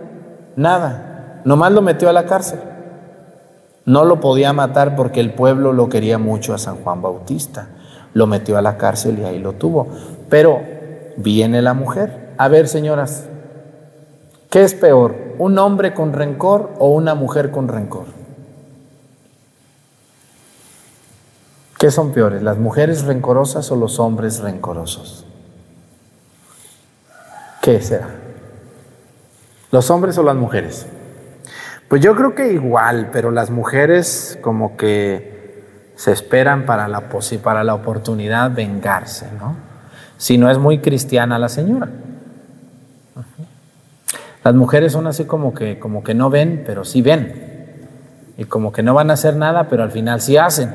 Nada. 0.56 1.42
Nomás 1.46 1.72
lo 1.72 1.82
metió 1.82 2.10
a 2.10 2.14
la 2.14 2.26
cárcel. 2.26 2.60
No 3.86 4.04
lo 4.04 4.20
podía 4.20 4.52
matar 4.52 4.96
porque 4.96 5.20
el 5.20 5.34
pueblo 5.34 5.72
lo 5.72 5.90
quería 5.90 6.18
mucho 6.18 6.54
a 6.54 6.58
San 6.58 6.78
Juan 6.78 7.02
Bautista. 7.02 7.68
Lo 8.14 8.26
metió 8.26 8.58
a 8.58 8.62
la 8.62 8.78
cárcel 8.78 9.20
y 9.20 9.24
ahí 9.24 9.40
lo 9.40 9.54
tuvo. 9.54 9.88
Pero 10.30 10.62
viene 11.18 11.62
la 11.62 11.76
mujer. 11.76 12.34
A 12.38 12.48
ver, 12.48 12.68
señoras, 12.68 13.26
¿qué 14.56 14.64
es 14.64 14.74
peor? 14.74 15.36
¿Un 15.38 15.60
hombre 15.60 15.94
con 15.94 16.14
rencor 16.14 16.76
o 16.80 16.88
una 16.88 17.14
mujer 17.14 17.52
con 17.52 17.68
rencor? 17.68 18.06
¿Qué 21.78 21.92
son 21.92 22.14
peores, 22.14 22.42
las 22.42 22.58
mujeres 22.58 23.04
rencorosas 23.04 23.70
o 23.74 23.76
los 23.76 24.00
hombres 24.00 24.40
rencorosos? 24.40 25.26
¿Qué 27.62 27.82
será? 27.82 28.08
¿Los 29.72 29.92
hombres 29.92 30.18
o 30.20 30.24
las 30.24 30.38
mujeres? 30.38 30.88
Pues 31.90 32.00
yo 32.02 32.16
creo 32.16 32.34
que 32.34 32.54
igual, 32.54 33.10
pero 33.12 33.32
las 33.32 33.50
mujeres 33.50 34.40
como 34.42 34.78
que 34.78 35.92
se 35.98 36.14
esperan 36.14 36.66
para 36.66 36.88
la, 36.88 37.10
para 37.44 37.66
la 37.66 37.74
oportunidad 37.74 38.52
vengarse, 38.56 39.28
¿no? 39.38 39.58
Si 40.16 40.38
no 40.38 40.50
es 40.50 40.58
muy 40.58 40.80
cristiana 40.80 41.38
la 41.40 41.50
señora. 41.50 41.90
Las 44.46 44.54
mujeres 44.54 44.92
son 44.92 45.08
así 45.08 45.26
como 45.26 45.56
que, 45.56 45.80
como 45.80 46.04
que 46.04 46.14
no 46.14 46.30
ven, 46.30 46.62
pero 46.68 46.86
sí 46.86 47.02
ven. 47.02 47.88
Y 48.38 48.44
como 48.44 48.72
que 48.72 48.84
no 48.84 48.94
van 48.94 49.10
a 49.10 49.14
hacer 49.14 49.36
nada, 49.36 49.68
pero 49.70 49.82
al 49.82 49.90
final 49.90 50.22
sí 50.22 50.38
hacen. 50.38 50.72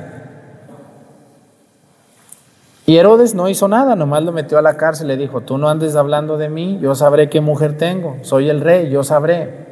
Y 2.85 2.96
Herodes 2.96 3.37
no 3.37 3.48
hizo 3.48 3.68
nada, 3.68 3.94
nomás 3.94 4.24
lo 4.24 4.33
metió 4.33 4.59
a 4.59 4.62
la 4.62 4.76
cárcel, 4.76 5.06
le 5.06 5.16
dijo, 5.16 5.42
tú 5.42 5.56
no 5.56 5.68
andes 5.68 5.94
hablando 5.94 6.37
de 6.37 6.48
mí, 6.48 6.80
yo 6.83 6.96
sabré 6.96 7.30
qué 7.30 7.40
mujer 7.40 7.78
tengo, 7.78 8.16
soy 8.22 8.50
el 8.50 8.61
rey, 8.61 8.90
yo 8.90 9.04
sabré. 9.04 9.68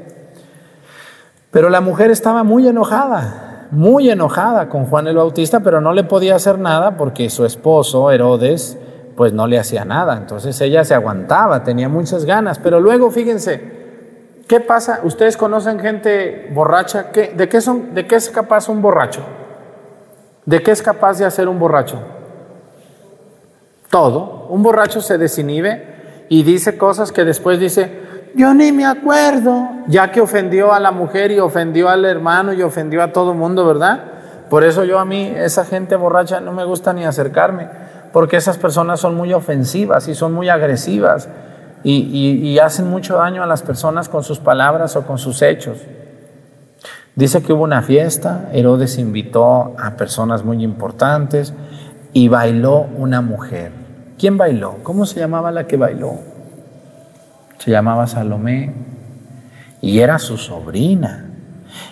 Pero 1.50 1.68
la 1.68 1.80
mujer 1.80 2.12
estaba 2.12 2.44
muy 2.44 2.68
enojada, 2.68 3.66
muy 3.72 4.11
enojada 4.11 4.68
con 4.68 4.84
Juan 4.84 5.08
el 5.08 5.16
Bautista, 5.16 5.58
pero 5.58 5.80
no 5.80 5.92
le 5.92 6.04
podía 6.04 6.37
hacer 6.37 6.61
nada 6.61 6.96
porque 6.96 7.30
su 7.30 7.44
esposo, 7.44 8.12
Herodes, 8.12 8.78
pues 9.16 9.32
no 9.32 9.48
le 9.48 9.58
hacía 9.58 9.84
nada. 9.84 10.16
Entonces 10.16 10.61
ella 10.61 10.84
se 10.84 10.94
aguantaba, 10.94 11.64
tenía 11.64 11.88
muchas 11.88 12.24
ganas. 12.24 12.61
Pero 12.61 12.78
luego, 12.78 13.11
fíjense, 13.11 13.78
¿qué 14.48 14.61
pasa? 14.61 15.00
¿Ustedes 15.04 15.37
conocen 15.37 15.78
gente 15.78 16.50
borracha? 16.52 17.04
de, 17.12 17.48
qué 17.48 17.61
¿De 17.92 18.06
qué 18.06 18.16
es 18.16 18.30
capaz 18.30 18.68
un 18.68 18.82
borracho? 18.82 19.20
¿De 20.46 20.62
qué 20.62 20.70
es 20.70 20.82
capaz 20.82 21.18
de 21.18 21.26
hacer 21.26 21.48
un 21.48 21.58
borracho? 21.58 22.00
Todo. 23.90 24.46
Un 24.48 24.62
borracho 24.62 25.00
se 25.00 25.18
desinhibe 25.18 26.26
y 26.28 26.42
dice 26.42 26.76
cosas 26.78 27.12
que 27.12 27.24
después 27.24 27.61
dice, 27.61 28.00
yo 28.34 28.54
ni 28.54 28.72
me 28.72 28.87
acuerdo, 28.87 29.68
ya 29.87 30.11
que 30.11 30.20
ofendió 30.20 30.72
a 30.72 30.80
la 30.80 30.90
mujer 30.90 31.30
y 31.30 31.38
ofendió 31.38 31.88
al 31.88 32.04
hermano 32.04 32.52
y 32.52 32.62
ofendió 32.62 33.02
a 33.02 33.12
todo 33.12 33.34
mundo, 33.34 33.66
¿verdad? 33.66 34.04
Por 34.48 34.64
eso 34.64 34.84
yo 34.84 34.98
a 34.98 35.04
mí, 35.04 35.32
esa 35.37 35.64
gente 35.64 35.96
borracha, 35.96 36.40
no 36.40 36.52
me 36.52 36.64
gusta 36.64 36.94
ni 36.94 37.04
acercarme, 37.04 37.68
porque 38.12 38.38
esas 38.38 38.56
personas 38.56 39.00
son 39.00 39.14
muy 39.14 39.34
ofensivas 39.34 40.08
y 40.08 40.14
son 40.14 40.32
muy 40.32 40.48
agresivas 40.48 41.28
y, 41.85 42.59
hacen 42.59 42.88
mucho 42.88 43.17
daño 43.17 43.43
a 43.43 43.47
las 43.47 43.62
personas 43.62 44.09
con 44.09 44.25
sus 44.25 44.38
palabras 44.38 44.97
o 44.97 45.07
con 45.07 45.19
sus 45.19 45.43
hechos. 45.43 45.79
Dice 47.14 47.43
que 47.43 47.53
hubo 47.53 47.64
una 47.64 47.83
fiesta, 47.83 48.49
Herodes 48.53 48.99
invitó 48.99 49.75
a 49.79 49.97
personas 49.97 50.45
muy 50.45 50.62
importantes 50.62 51.53
y 52.12 52.29
bailó 52.29 52.87
una 52.97 53.21
mujer. 53.21 53.73
¿Quién 54.19 54.37
bailó? 54.37 54.77
¿Cómo 54.83 55.07
se 55.07 55.21
llamaba 55.21 55.51
la 55.51 55.67
que 55.67 55.77
bailó? 55.77 56.19
se 57.59 57.73
llamaba 57.73 58.07
Salomé 58.07 58.73
y 59.81 59.99
era 59.99 60.19
su 60.19 60.38
sobrina. 60.38 61.25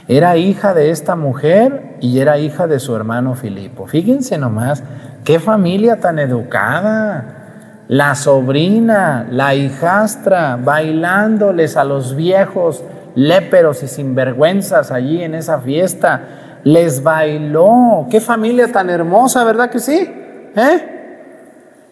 Era 0.08 0.36
hija 0.36 0.74
de 0.74 0.90
esta 0.90 1.16
mujer 1.16 1.96
y 2.00 2.18
era 2.20 2.38
hija 2.38 2.66
de 2.66 2.80
su 2.80 2.94
hermano 2.96 3.34
Filipo. 3.34 3.86
Fíjense 3.86 4.38
nomás, 4.38 4.82
qué 5.24 5.38
familia 5.38 6.00
tan 6.00 6.18
educada. 6.18 7.45
La 7.88 8.14
sobrina, 8.14 9.26
la 9.30 9.54
hijastra, 9.54 10.56
bailándoles 10.56 11.76
a 11.76 11.84
los 11.84 12.16
viejos 12.16 12.82
léperos 13.14 13.82
y 13.82 13.88
sinvergüenzas 13.88 14.90
allí 14.90 15.22
en 15.22 15.34
esa 15.34 15.60
fiesta. 15.60 16.22
Les 16.64 17.02
bailó. 17.02 18.06
Qué 18.10 18.20
familia 18.20 18.72
tan 18.72 18.90
hermosa, 18.90 19.44
¿verdad 19.44 19.70
que 19.70 19.78
sí? 19.78 20.12
¿Eh? 20.56 20.96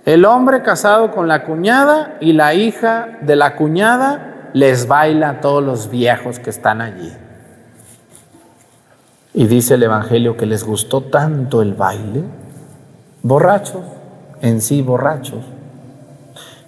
El 0.04 0.24
hombre 0.24 0.62
casado 0.62 1.12
con 1.12 1.28
la 1.28 1.44
cuñada 1.44 2.16
y 2.20 2.32
la 2.32 2.54
hija 2.54 3.18
de 3.22 3.36
la 3.36 3.56
cuñada 3.56 4.50
les 4.52 4.86
baila 4.86 5.30
a 5.30 5.40
todos 5.40 5.62
los 5.62 5.90
viejos 5.90 6.38
que 6.38 6.50
están 6.50 6.80
allí. 6.80 7.12
Y 9.32 9.46
dice 9.46 9.74
el 9.74 9.82
Evangelio 9.82 10.36
que 10.36 10.46
les 10.46 10.64
gustó 10.64 11.02
tanto 11.02 11.62
el 11.62 11.74
baile, 11.74 12.22
borrachos, 13.22 13.84
en 14.42 14.60
sí 14.60 14.82
borrachos, 14.82 15.44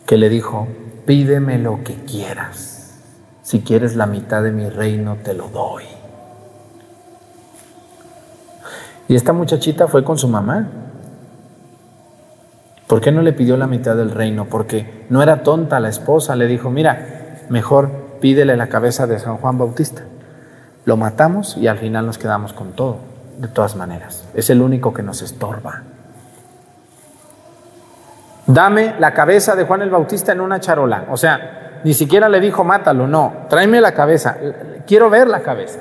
que 0.07 0.17
le 0.17 0.29
dijo, 0.29 0.69
pídeme 1.05 1.59
lo 1.59 1.83
que 1.83 1.95
quieras. 1.95 2.95
Si 3.43 3.61
quieres 3.61 3.97
la 3.97 4.07
mitad 4.07 4.43
de 4.43 4.53
mi 4.53 4.69
reino, 4.69 5.17
te 5.23 5.35
lo 5.35 5.49
doy. 5.49 5.85
Y 9.09 9.15
esta 9.15 9.33
muchachita 9.33 9.89
fue 9.89 10.05
con 10.05 10.19
su 10.19 10.29
mamá. 10.29 10.69
¿Por 12.87 13.01
qué 13.01 13.11
no 13.11 13.23
le 13.23 13.33
pidió 13.33 13.57
la 13.57 13.67
mitad 13.67 13.97
del 13.97 14.11
reino? 14.11 14.47
Porque 14.47 15.07
no 15.11 15.23
era 15.23 15.43
tonta 15.43 15.81
la 15.81 15.89
esposa, 15.89 16.37
le 16.37 16.47
dijo, 16.47 16.71
mira, 16.71 17.45
mejor 17.49 17.91
pídele 18.21 18.57
la 18.57 18.69
cabeza 18.69 19.07
de 19.07 19.19
San 19.19 19.39
Juan 19.39 19.59
Bautista. 19.59 20.03
Lo 20.85 20.97
matamos 20.97 21.57
y 21.57 21.67
al 21.67 21.79
final 21.79 22.07
nos 22.07 22.19
quedamos 22.19 22.53
con 22.53 22.73
todo, 22.73 22.99
de 23.39 23.49
todas 23.49 23.75
maneras. 23.75 24.25
Es 24.35 24.51
el 24.51 24.63
único 24.63 24.95
que 24.95 25.03
nos 25.03 25.23
estorba. 25.23 25.83
Dame 28.47 28.95
la 28.99 29.13
cabeza 29.13 29.57
de 29.57 29.65
Juan 29.65 29.83
el 29.83 29.91
Bautista 29.91 30.33
en 30.33 30.41
una 30.41 30.61
charola. 30.61 31.07
O 31.11 31.17
sea, 31.17 31.81
ni 31.85 31.95
siquiera 31.95 32.29
le 32.29 32.41
dijo, 32.41 32.65
mátalo, 32.65 33.07
no, 33.07 33.33
tráeme 33.49 33.81
la 33.81 33.93
cabeza. 33.93 34.37
Quiero 34.87 35.11
ver 35.11 35.29
la 35.29 35.43
cabeza. 35.43 35.81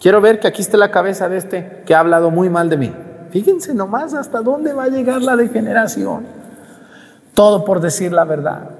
Quiero 0.00 0.20
ver 0.20 0.40
que 0.40 0.48
aquí 0.48 0.62
esté 0.62 0.76
la 0.76 0.90
cabeza 0.90 1.28
de 1.28 1.36
este 1.36 1.82
que 1.84 1.94
ha 1.94 2.00
hablado 2.00 2.30
muy 2.30 2.48
mal 2.48 2.68
de 2.68 2.76
mí. 2.76 2.94
Fíjense 3.30 3.74
nomás 3.74 4.14
hasta 4.14 4.40
dónde 4.40 4.72
va 4.72 4.84
a 4.84 4.88
llegar 4.88 5.22
la 5.22 5.36
degeneración. 5.36 6.24
Todo 7.34 7.64
por 7.64 7.80
decir 7.80 8.12
la 8.12 8.24
verdad. 8.24 8.70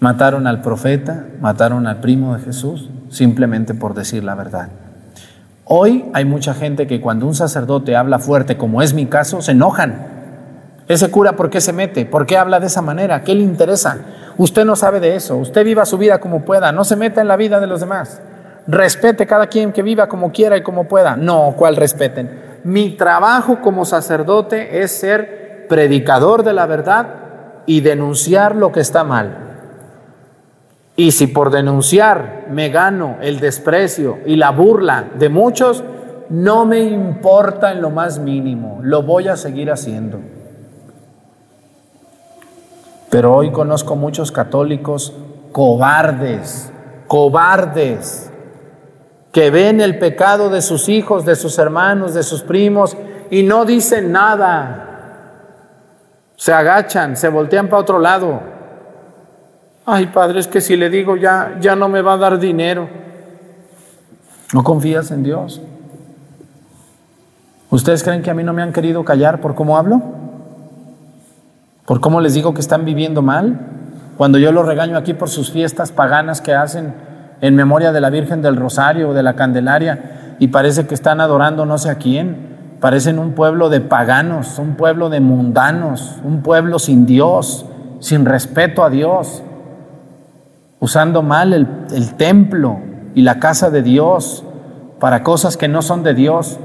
Mataron 0.00 0.46
al 0.46 0.62
profeta, 0.62 1.24
mataron 1.40 1.86
al 1.86 2.00
primo 2.00 2.36
de 2.36 2.42
Jesús, 2.42 2.90
simplemente 3.10 3.74
por 3.74 3.94
decir 3.94 4.24
la 4.24 4.34
verdad. 4.34 4.68
Hoy 5.64 6.06
hay 6.14 6.24
mucha 6.24 6.54
gente 6.54 6.86
que 6.86 7.00
cuando 7.00 7.26
un 7.26 7.34
sacerdote 7.34 7.94
habla 7.94 8.18
fuerte, 8.18 8.56
como 8.56 8.80
es 8.80 8.94
mi 8.94 9.06
caso, 9.06 9.42
se 9.42 9.52
enojan. 9.52 10.17
Ese 10.88 11.10
cura, 11.10 11.36
¿por 11.36 11.50
qué 11.50 11.60
se 11.60 11.72
mete? 11.72 12.06
¿Por 12.06 12.26
qué 12.26 12.36
habla 12.36 12.60
de 12.60 12.66
esa 12.66 12.82
manera? 12.82 13.22
¿Qué 13.22 13.34
le 13.34 13.42
interesa? 13.42 13.98
Usted 14.38 14.64
no 14.64 14.74
sabe 14.74 15.00
de 15.00 15.16
eso. 15.16 15.36
Usted 15.36 15.64
viva 15.64 15.84
su 15.84 15.98
vida 15.98 16.18
como 16.18 16.44
pueda. 16.44 16.72
No 16.72 16.84
se 16.84 16.96
meta 16.96 17.20
en 17.20 17.28
la 17.28 17.36
vida 17.36 17.60
de 17.60 17.66
los 17.66 17.80
demás. 17.80 18.20
Respete 18.66 19.26
cada 19.26 19.46
quien 19.46 19.72
que 19.72 19.82
viva 19.82 20.08
como 20.08 20.32
quiera 20.32 20.56
y 20.56 20.62
como 20.62 20.84
pueda. 20.88 21.16
No, 21.16 21.54
¿cuál 21.56 21.76
respeten? 21.76 22.48
mi 22.64 22.90
trabajo 22.90 23.60
como 23.60 23.84
sacerdote 23.84 24.82
es 24.82 24.92
ser 24.92 25.66
predicador 25.68 26.42
de 26.42 26.52
la 26.52 26.66
verdad 26.66 27.06
y 27.66 27.80
denunciar 27.80 28.56
lo 28.56 28.72
que 28.72 28.80
está 28.80 29.04
mal. 29.04 29.38
Y 30.96 31.12
si 31.12 31.28
por 31.28 31.50
denunciar 31.50 32.46
me 32.50 32.70
gano 32.70 33.16
el 33.20 33.38
desprecio 33.40 34.18
y 34.26 34.36
la 34.36 34.50
burla 34.50 35.10
de 35.18 35.28
muchos, 35.28 35.84
no 36.28 36.66
me 36.66 36.80
importa 36.80 37.72
en 37.72 37.80
lo 37.80 37.90
más 37.90 38.18
mínimo, 38.18 38.80
lo 38.82 39.02
voy 39.02 39.28
a 39.28 39.36
seguir 39.36 39.70
haciendo. 39.70 40.18
Pero 43.10 43.34
hoy 43.34 43.50
conozco 43.50 43.96
muchos 43.96 44.32
católicos 44.32 45.14
cobardes, 45.52 46.70
cobardes, 47.06 48.30
que 49.32 49.50
ven 49.50 49.80
el 49.80 49.98
pecado 49.98 50.50
de 50.50 50.62
sus 50.62 50.88
hijos, 50.88 51.24
de 51.24 51.36
sus 51.36 51.58
hermanos, 51.58 52.14
de 52.14 52.22
sus 52.22 52.42
primos 52.42 52.96
y 53.30 53.42
no 53.42 53.64
dicen 53.64 54.12
nada. 54.12 54.84
Se 56.36 56.52
agachan, 56.52 57.16
se 57.16 57.28
voltean 57.28 57.68
para 57.68 57.82
otro 57.82 57.98
lado. 57.98 58.40
Ay, 59.86 60.06
padre, 60.06 60.40
es 60.40 60.48
que 60.48 60.60
si 60.60 60.76
le 60.76 60.90
digo 60.90 61.16
ya, 61.16 61.56
ya 61.60 61.74
no 61.74 61.88
me 61.88 62.02
va 62.02 62.14
a 62.14 62.18
dar 62.18 62.38
dinero. 62.38 62.88
¿No 64.52 64.62
confías 64.62 65.10
en 65.10 65.22
Dios? 65.22 65.60
¿Ustedes 67.70 68.02
creen 68.02 68.22
que 68.22 68.30
a 68.30 68.34
mí 68.34 68.42
no 68.44 68.52
me 68.52 68.62
han 68.62 68.72
querido 68.72 69.04
callar 69.04 69.40
por 69.40 69.54
cómo 69.54 69.76
hablo? 69.76 70.17
¿Por 71.88 72.02
cómo 72.02 72.20
les 72.20 72.34
digo 72.34 72.52
que 72.52 72.60
están 72.60 72.84
viviendo 72.84 73.22
mal? 73.22 73.60
Cuando 74.18 74.36
yo 74.36 74.52
los 74.52 74.66
regaño 74.66 74.98
aquí 74.98 75.14
por 75.14 75.30
sus 75.30 75.50
fiestas 75.50 75.90
paganas 75.90 76.42
que 76.42 76.52
hacen 76.52 76.92
en 77.40 77.56
memoria 77.56 77.92
de 77.92 78.02
la 78.02 78.10
Virgen 78.10 78.42
del 78.42 78.56
Rosario 78.56 79.08
o 79.08 79.14
de 79.14 79.22
la 79.22 79.36
Candelaria 79.36 80.36
y 80.38 80.48
parece 80.48 80.86
que 80.86 80.94
están 80.94 81.22
adorando 81.22 81.64
no 81.64 81.78
sé 81.78 81.88
a 81.88 81.94
quién. 81.94 82.76
Parecen 82.78 83.18
un 83.18 83.32
pueblo 83.32 83.70
de 83.70 83.80
paganos, 83.80 84.58
un 84.58 84.74
pueblo 84.74 85.08
de 85.08 85.20
mundanos, 85.20 86.18
un 86.24 86.42
pueblo 86.42 86.78
sin 86.78 87.06
Dios, 87.06 87.64
sin 88.00 88.26
respeto 88.26 88.84
a 88.84 88.90
Dios, 88.90 89.42
usando 90.80 91.22
mal 91.22 91.54
el, 91.54 91.66
el 91.90 92.16
templo 92.16 92.80
y 93.14 93.22
la 93.22 93.40
casa 93.40 93.70
de 93.70 93.80
Dios 93.80 94.44
para 95.00 95.22
cosas 95.22 95.56
que 95.56 95.68
no 95.68 95.80
son 95.80 96.02
de 96.02 96.12
Dios. 96.12 96.58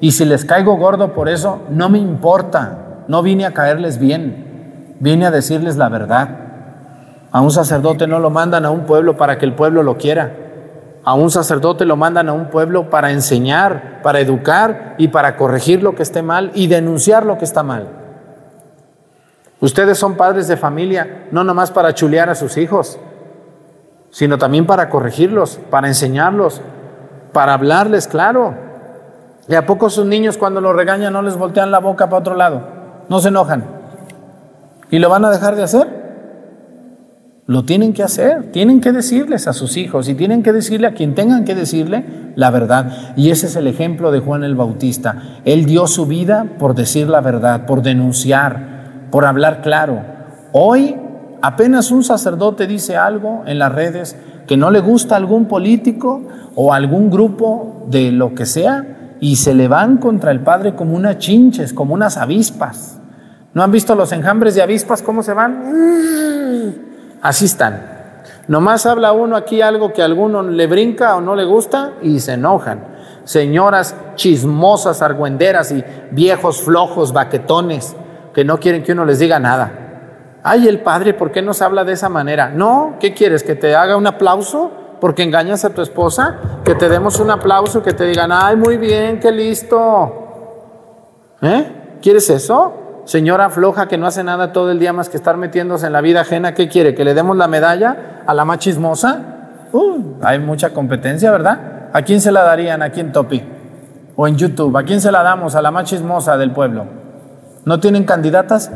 Y 0.00 0.12
si 0.12 0.24
les 0.24 0.44
caigo 0.44 0.76
gordo 0.76 1.12
por 1.12 1.28
eso, 1.28 1.58
no 1.70 1.88
me 1.88 1.98
importa, 1.98 3.02
no 3.08 3.20
vine 3.20 3.46
a 3.46 3.52
caerles 3.52 3.98
bien, 3.98 4.49
vine 5.00 5.26
a 5.26 5.30
decirles 5.30 5.76
la 5.76 5.88
verdad. 5.88 6.28
A 7.32 7.40
un 7.40 7.50
sacerdote 7.50 8.06
no 8.06 8.18
lo 8.18 8.30
mandan 8.30 8.64
a 8.64 8.70
un 8.70 8.86
pueblo 8.86 9.16
para 9.16 9.38
que 9.38 9.46
el 9.46 9.54
pueblo 9.54 9.82
lo 9.82 9.96
quiera. 9.96 10.32
A 11.02 11.14
un 11.14 11.30
sacerdote 11.30 11.84
lo 11.84 11.96
mandan 11.96 12.28
a 12.28 12.32
un 12.32 12.50
pueblo 12.50 12.90
para 12.90 13.10
enseñar, 13.10 14.00
para 14.02 14.20
educar 14.20 14.94
y 14.98 15.08
para 15.08 15.36
corregir 15.36 15.82
lo 15.82 15.94
que 15.94 16.02
esté 16.02 16.22
mal 16.22 16.52
y 16.54 16.66
denunciar 16.66 17.24
lo 17.24 17.38
que 17.38 17.44
está 17.44 17.62
mal. 17.62 17.88
Ustedes 19.60 19.98
son 19.98 20.16
padres 20.16 20.48
de 20.48 20.56
familia, 20.56 21.26
no 21.30 21.44
nomás 21.44 21.70
para 21.70 21.94
chulear 21.94 22.28
a 22.30 22.34
sus 22.34 22.56
hijos, 22.56 22.98
sino 24.10 24.38
también 24.38 24.66
para 24.66 24.88
corregirlos, 24.88 25.58
para 25.70 25.88
enseñarlos, 25.88 26.60
para 27.32 27.54
hablarles 27.54 28.08
claro. 28.08 28.54
¿Y 29.48 29.54
a 29.54 29.66
poco 29.66 29.88
sus 29.88 30.06
niños 30.06 30.36
cuando 30.36 30.60
los 30.60 30.74
regañan 30.74 31.12
no 31.12 31.22
les 31.22 31.36
voltean 31.36 31.70
la 31.70 31.78
boca 31.78 32.06
para 32.08 32.20
otro 32.20 32.34
lado? 32.34 32.62
No 33.08 33.20
se 33.20 33.28
enojan. 33.28 33.79
¿Y 34.90 34.98
lo 34.98 35.08
van 35.08 35.24
a 35.24 35.30
dejar 35.30 35.56
de 35.56 35.62
hacer? 35.62 36.00
Lo 37.46 37.64
tienen 37.64 37.92
que 37.92 38.02
hacer, 38.02 38.52
tienen 38.52 38.80
que 38.80 38.92
decirles 38.92 39.48
a 39.48 39.52
sus 39.52 39.76
hijos 39.76 40.08
y 40.08 40.14
tienen 40.14 40.42
que 40.42 40.52
decirle 40.52 40.86
a 40.86 40.94
quien 40.94 41.14
tengan 41.14 41.44
que 41.44 41.54
decirle 41.54 42.04
la 42.36 42.50
verdad. 42.50 43.14
Y 43.16 43.30
ese 43.30 43.46
es 43.46 43.56
el 43.56 43.66
ejemplo 43.66 44.12
de 44.12 44.20
Juan 44.20 44.44
el 44.44 44.54
Bautista. 44.54 45.40
Él 45.44 45.64
dio 45.64 45.86
su 45.88 46.06
vida 46.06 46.46
por 46.58 46.74
decir 46.74 47.08
la 47.08 47.20
verdad, 47.20 47.66
por 47.66 47.82
denunciar, 47.82 49.08
por 49.10 49.24
hablar 49.24 49.62
claro. 49.62 50.00
Hoy 50.52 50.96
apenas 51.42 51.90
un 51.90 52.04
sacerdote 52.04 52.68
dice 52.68 52.96
algo 52.96 53.42
en 53.46 53.58
las 53.58 53.72
redes 53.72 54.16
que 54.46 54.56
no 54.56 54.70
le 54.70 54.80
gusta 54.80 55.14
a 55.14 55.18
algún 55.18 55.46
político 55.46 56.22
o 56.54 56.72
algún 56.72 57.10
grupo 57.10 57.86
de 57.88 58.12
lo 58.12 58.34
que 58.34 58.46
sea, 58.46 59.16
y 59.20 59.36
se 59.36 59.54
le 59.54 59.68
van 59.68 59.98
contra 59.98 60.30
el 60.30 60.40
Padre 60.40 60.74
como 60.74 60.96
unas 60.96 61.18
chinches, 61.18 61.72
como 61.72 61.94
unas 61.94 62.16
avispas. 62.16 62.99
¿No 63.52 63.62
han 63.62 63.70
visto 63.70 63.94
los 63.94 64.12
enjambres 64.12 64.54
de 64.54 64.62
avispas 64.62 65.02
cómo 65.02 65.22
se 65.22 65.34
van? 65.34 66.74
Así 67.22 67.46
están. 67.46 67.98
Nomás 68.48 68.86
habla 68.86 69.12
uno 69.12 69.36
aquí 69.36 69.60
algo 69.60 69.92
que 69.92 70.02
a 70.02 70.04
alguno 70.04 70.42
le 70.42 70.66
brinca 70.66 71.16
o 71.16 71.20
no 71.20 71.34
le 71.34 71.44
gusta 71.44 71.92
y 72.02 72.20
se 72.20 72.34
enojan. 72.34 72.84
Señoras 73.24 73.94
chismosas, 74.14 75.02
argüenderas 75.02 75.72
y 75.72 75.84
viejos 76.10 76.62
flojos, 76.62 77.12
baquetones, 77.12 77.94
que 78.34 78.44
no 78.44 78.58
quieren 78.58 78.82
que 78.82 78.92
uno 78.92 79.04
les 79.04 79.18
diga 79.18 79.38
nada. 79.38 79.72
Ay, 80.42 80.68
el 80.68 80.80
Padre, 80.80 81.14
¿por 81.14 81.30
qué 81.30 81.42
nos 81.42 81.60
habla 81.60 81.84
de 81.84 81.92
esa 81.92 82.08
manera? 82.08 82.48
No, 82.48 82.96
¿qué 82.98 83.12
quieres? 83.14 83.42
¿Que 83.42 83.54
te 83.54 83.74
haga 83.74 83.96
un 83.96 84.06
aplauso? 84.06 84.72
porque 85.00 85.22
engañas 85.22 85.64
a 85.64 85.70
tu 85.70 85.80
esposa, 85.80 86.38
que 86.64 86.74
te 86.74 86.88
demos 86.88 87.18
un 87.20 87.30
aplauso, 87.30 87.82
que 87.82 87.94
te 87.94 88.04
digan, 88.04 88.30
ay, 88.30 88.54
muy 88.54 88.76
bien, 88.76 89.18
qué 89.18 89.32
listo. 89.32 90.12
¿Eh? 91.40 91.96
¿Quieres 92.02 92.28
eso? 92.28 92.89
Señora 93.04 93.50
floja 93.50 93.88
que 93.88 93.98
no 93.98 94.06
hace 94.06 94.22
nada 94.22 94.52
todo 94.52 94.70
el 94.70 94.78
día 94.78 94.92
más 94.92 95.08
que 95.08 95.16
estar 95.16 95.36
metiéndose 95.36 95.86
en 95.86 95.92
la 95.92 96.00
vida 96.00 96.20
ajena, 96.20 96.54
¿qué 96.54 96.68
quiere? 96.68 96.94
¿Que 96.94 97.04
le 97.04 97.14
demos 97.14 97.36
la 97.36 97.48
medalla 97.48 98.22
a 98.26 98.34
la 98.34 98.44
más 98.44 98.58
chismosa? 98.58 99.20
Uh, 99.72 100.16
hay 100.22 100.38
mucha 100.38 100.70
competencia, 100.70 101.30
¿verdad? 101.30 101.88
¿A 101.92 102.02
quién 102.02 102.20
se 102.20 102.30
la 102.30 102.42
darían 102.42 102.82
aquí 102.82 103.00
en 103.00 103.12
Topi? 103.12 103.42
O 104.16 104.28
en 104.28 104.36
YouTube, 104.36 104.76
¿a 104.76 104.82
quién 104.82 105.00
se 105.00 105.10
la 105.10 105.22
damos? 105.22 105.54
A 105.54 105.62
la 105.62 105.70
más 105.70 105.84
chismosa 105.84 106.36
del 106.36 106.52
pueblo. 106.52 106.86
¿No 107.64 107.80
tienen 107.80 108.04
candidatas? 108.04 108.70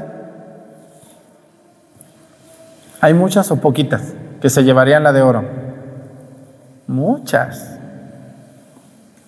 ¿Hay 3.00 3.14
muchas 3.14 3.50
o 3.50 3.56
poquitas 3.56 4.14
que 4.40 4.48
se 4.48 4.64
llevarían 4.64 5.02
la 5.02 5.12
de 5.12 5.22
oro? 5.22 5.44
Muchas. 6.86 7.78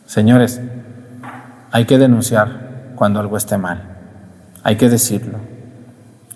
Señores, 0.07 0.61
hay 1.73 1.85
que 1.85 1.99
denunciar 1.99 2.49
cuando 2.95 3.21
algo 3.21 3.37
esté 3.37 3.59
mal. 3.59 3.96
Hay 4.67 4.75
que 4.75 4.89
decirlo. 4.89 5.39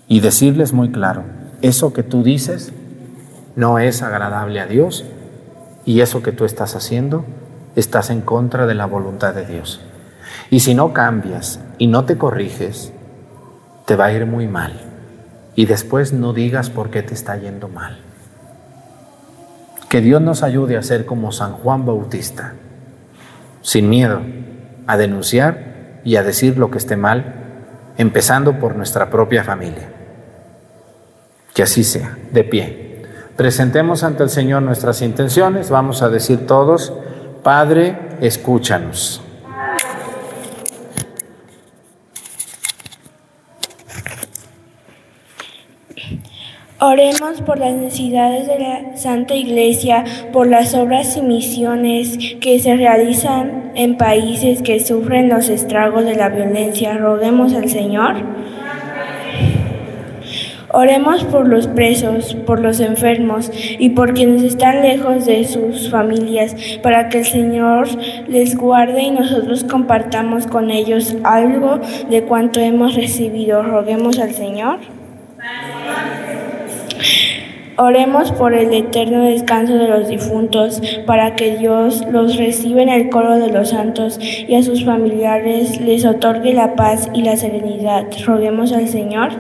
Y 0.07 0.21
decirles 0.21 0.73
muy 0.73 0.93
claro, 0.93 1.25
eso 1.63 1.93
que 1.93 2.05
tú 2.05 2.23
dices 2.23 2.73
no 3.57 3.81
es 3.81 4.03
agradable 4.03 4.61
a 4.61 4.67
Dios 4.67 5.05
y 5.85 6.01
eso 6.01 6.23
que 6.23 6.31
tú 6.31 6.45
estás 6.45 6.77
haciendo 6.77 7.25
estás 7.75 8.09
en 8.09 8.21
contra 8.21 8.67
de 8.67 8.75
la 8.75 8.87
voluntad 8.87 9.35
de 9.35 9.47
Dios. 9.47 9.81
Y 10.49 10.61
si 10.61 10.77
no 10.77 10.93
cambias 10.93 11.59
y 11.79 11.89
no 11.89 12.05
te 12.05 12.19
corriges, 12.19 12.93
te 13.85 13.97
va 13.97 14.05
a 14.05 14.13
ir 14.13 14.27
muy 14.27 14.47
mal. 14.47 14.81
Y 15.57 15.67
después 15.67 16.13
no 16.13 16.33
digas 16.33 16.71
por 16.71 16.91
qué 16.91 17.03
te 17.03 17.15
está 17.15 17.37
yendo 17.37 17.67
mal. 17.67 17.99
Que 19.89 20.01
Dios 20.01 20.23
nos 20.23 20.45
ayude 20.45 20.77
a 20.77 20.85
ser 20.85 21.05
como 21.05 21.33
San 21.33 21.55
Juan 21.55 21.85
Bautista, 21.85 22.53
sin 23.61 23.91
miedo 23.91 24.21
a 24.87 24.97
denunciar 24.97 26.01
y 26.05 26.15
a 26.15 26.23
decir 26.23 26.59
lo 26.59 26.71
que 26.71 26.79
esté 26.79 26.97
mal, 26.97 27.40
empezando 27.97 28.59
por 28.59 28.77
nuestra 28.77 29.11
propia 29.11 29.45
familia. 29.45 29.89
Que 31.55 31.63
así 31.63 31.85
sea, 31.85 32.17
de 32.31 32.45
pie. 32.45 33.03
Presentemos 33.37 34.03
ante 34.05 34.23
el 34.23 34.31
Señor 34.31 34.63
nuestras 34.63 35.03
intenciones, 35.03 35.71
vamos 35.71 36.03
a 36.03 36.09
decir 36.09 36.47
todos, 36.47 36.93
Padre, 37.43 37.99
escúchanos. 38.21 39.23
Oremos 46.83 47.43
por 47.43 47.59
las 47.59 47.75
necesidades 47.75 48.47
de 48.47 48.59
la 48.59 48.97
Santa 48.97 49.35
Iglesia, 49.35 50.03
por 50.33 50.47
las 50.47 50.73
obras 50.75 51.15
y 51.15 51.21
misiones 51.21 52.17
que 52.41 52.59
se 52.59 52.75
realizan 52.75 53.73
en 53.75 53.99
países 53.99 54.63
que 54.63 54.81
sufren 54.81 55.29
los 55.29 55.51
estragos 55.51 56.07
de 56.07 56.15
la 56.15 56.31
violencia. 56.31 56.97
Roguemos 56.97 57.53
al 57.53 57.69
Señor. 57.69 58.15
Oremos 60.71 61.25
por 61.25 61.47
los 61.47 61.67
presos, 61.67 62.35
por 62.47 62.61
los 62.61 62.81
enfermos 62.81 63.53
y 63.79 63.91
por 63.91 64.15
quienes 64.15 64.43
están 64.43 64.81
lejos 64.81 65.27
de 65.27 65.45
sus 65.45 65.91
familias, 65.91 66.57
para 66.83 67.11
que 67.11 67.19
el 67.19 67.27
Señor 67.27 67.89
les 68.27 68.57
guarde 68.57 69.03
y 69.03 69.11
nosotros 69.11 69.65
compartamos 69.65 70.47
con 70.47 70.71
ellos 70.71 71.15
algo 71.25 71.79
de 72.09 72.23
cuanto 72.23 72.59
hemos 72.59 72.95
recibido. 72.95 73.63
Roguemos 73.63 74.19
al 74.19 74.33
Señor. 74.33 74.79
Oremos 77.83 78.31
por 78.33 78.53
el 78.53 78.75
eterno 78.75 79.23
descanso 79.23 79.75
de 79.79 79.89
los 79.89 80.07
difuntos, 80.07 80.83
para 81.07 81.35
que 81.35 81.57
Dios 81.57 82.05
los 82.11 82.37
reciba 82.37 82.83
en 82.83 82.91
el 82.91 83.09
coro 83.09 83.39
de 83.39 83.51
los 83.51 83.71
santos 83.71 84.19
y 84.21 84.55
a 84.55 84.63
sus 84.63 84.85
familiares 84.85 85.81
les 85.81 86.05
otorgue 86.05 86.53
la 86.53 86.75
paz 86.75 87.09
y 87.15 87.23
la 87.23 87.37
serenidad. 87.37 88.07
Roguemos 88.27 88.73
al 88.73 88.87
Señor. 88.87 89.31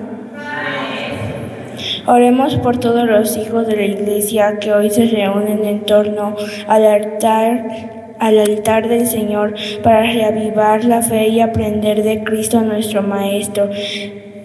Oremos 2.06 2.56
por 2.56 2.78
todos 2.78 3.06
los 3.06 3.36
hijos 3.36 3.66
de 3.66 3.76
la 3.76 3.84
Iglesia 3.84 4.58
que 4.58 4.72
hoy 4.72 4.88
se 4.88 5.06
reúnen 5.06 5.64
en 5.64 5.80
torno 5.80 6.34
al 6.66 6.86
altar 6.86 7.98
al 8.18 8.38
altar 8.38 8.86
del 8.86 9.06
Señor 9.06 9.54
para 9.82 10.02
reavivar 10.02 10.84
la 10.84 11.02
fe 11.02 11.28
y 11.28 11.40
aprender 11.40 12.02
de 12.02 12.22
Cristo 12.22 12.60
nuestro 12.60 13.02
Maestro 13.02 13.70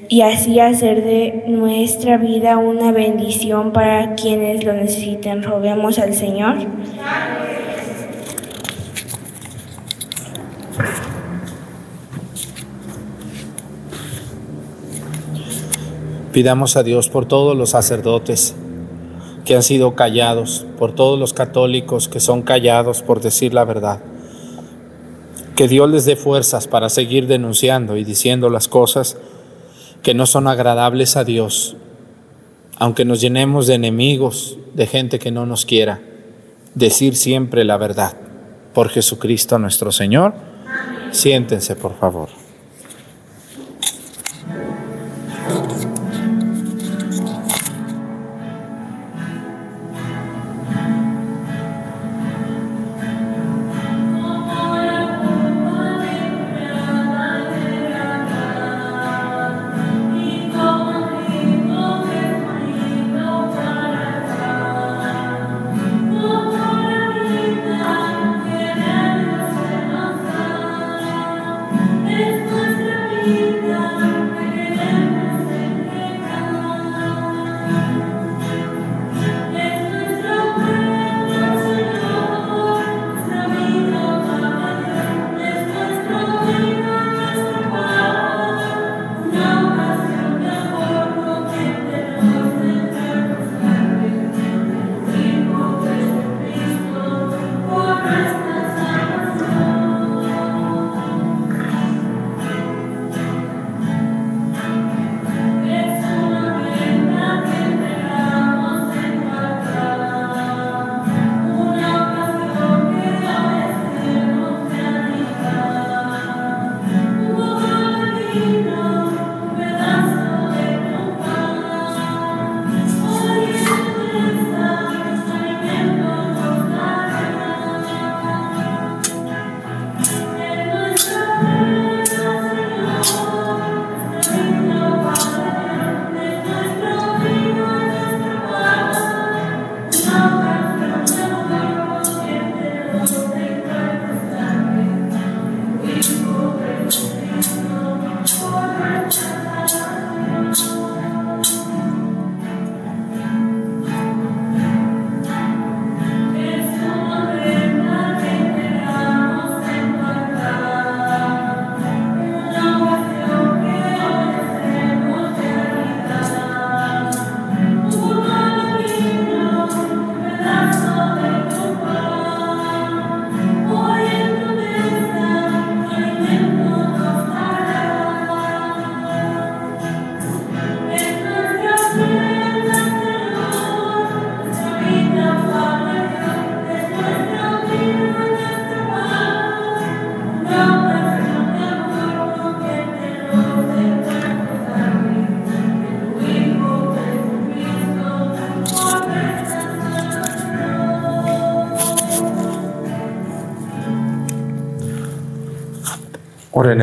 y 0.10 0.22
así 0.22 0.60
hacer 0.60 1.04
de 1.04 1.46
nuestra 1.48 2.18
vida 2.18 2.58
una 2.58 2.92
bendición 2.92 3.72
para 3.72 4.16
quienes 4.16 4.64
lo 4.64 4.74
necesiten. 4.74 5.44
Roguemos 5.44 6.00
al 6.00 6.14
Señor. 6.14 6.58
Pidamos 16.32 16.76
a 16.76 16.84
Dios 16.84 17.10
por 17.10 17.26
todos 17.26 17.56
los 17.56 17.70
sacerdotes 17.70 18.56
que 19.46 19.56
han 19.56 19.64
sido 19.64 19.96
callados, 19.96 20.66
por 20.78 20.94
todos 20.94 21.18
los 21.18 21.34
católicos 21.34 22.10
que 22.10 22.20
son 22.20 22.42
callados 22.42 23.02
por 23.02 23.22
decir 23.22 23.54
la 23.54 23.64
verdad. 23.64 24.02
Que 25.56 25.70
Dios 25.70 25.90
les 25.90 26.04
dé 26.04 26.18
fuerzas 26.18 26.68
para 26.68 26.90
seguir 26.90 27.28
denunciando 27.28 27.96
y 27.96 28.04
diciendo 28.04 28.50
las 28.50 28.68
cosas 28.68 29.18
que 30.06 30.14
no 30.14 30.28
son 30.28 30.48
agradables 30.48 31.18
a 31.18 31.24
Dios, 31.24 31.76
aunque 32.78 33.06
nos 33.06 33.22
llenemos 33.22 33.66
de 33.66 33.74
enemigos, 33.74 34.56
de 34.76 34.86
gente 34.86 35.18
que 35.18 35.32
no 35.32 35.48
nos 35.48 35.66
quiera, 35.66 36.00
decir 36.76 37.16
siempre 37.16 37.64
la 37.64 37.78
verdad. 37.78 38.16
Por 38.76 38.90
Jesucristo 38.90 39.58
nuestro 39.58 39.92
Señor. 39.92 40.36
Siéntense, 41.10 41.76
por 41.76 41.98
favor. 41.98 42.45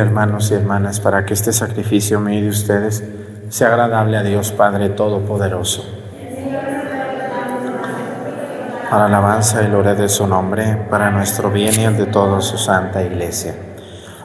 Hermanos 0.03 0.51
y 0.51 0.55
hermanas 0.55 1.01
para 1.01 1.25
que 1.25 1.35
este 1.35 1.53
sacrificio 1.53 2.21
mío 2.21 2.43
de 2.43 2.49
ustedes 2.49 3.03
sea 3.49 3.69
agradable 3.69 4.17
a 4.17 4.23
Dios 4.23 4.53
Padre 4.53 4.91
Todopoderoso. 4.91 5.85
Para 8.91 9.07
alabanza 9.07 9.63
y 9.63 9.69
gloria 9.69 9.95
de 9.95 10.09
su 10.09 10.27
nombre, 10.27 10.87
para 10.91 11.11
nuestro 11.11 11.51
bien 11.51 11.81
y 11.81 11.85
el 11.85 11.97
de 11.97 12.07
toda 12.07 12.41
su 12.43 12.59
santa 12.59 13.03
iglesia. 13.03 13.55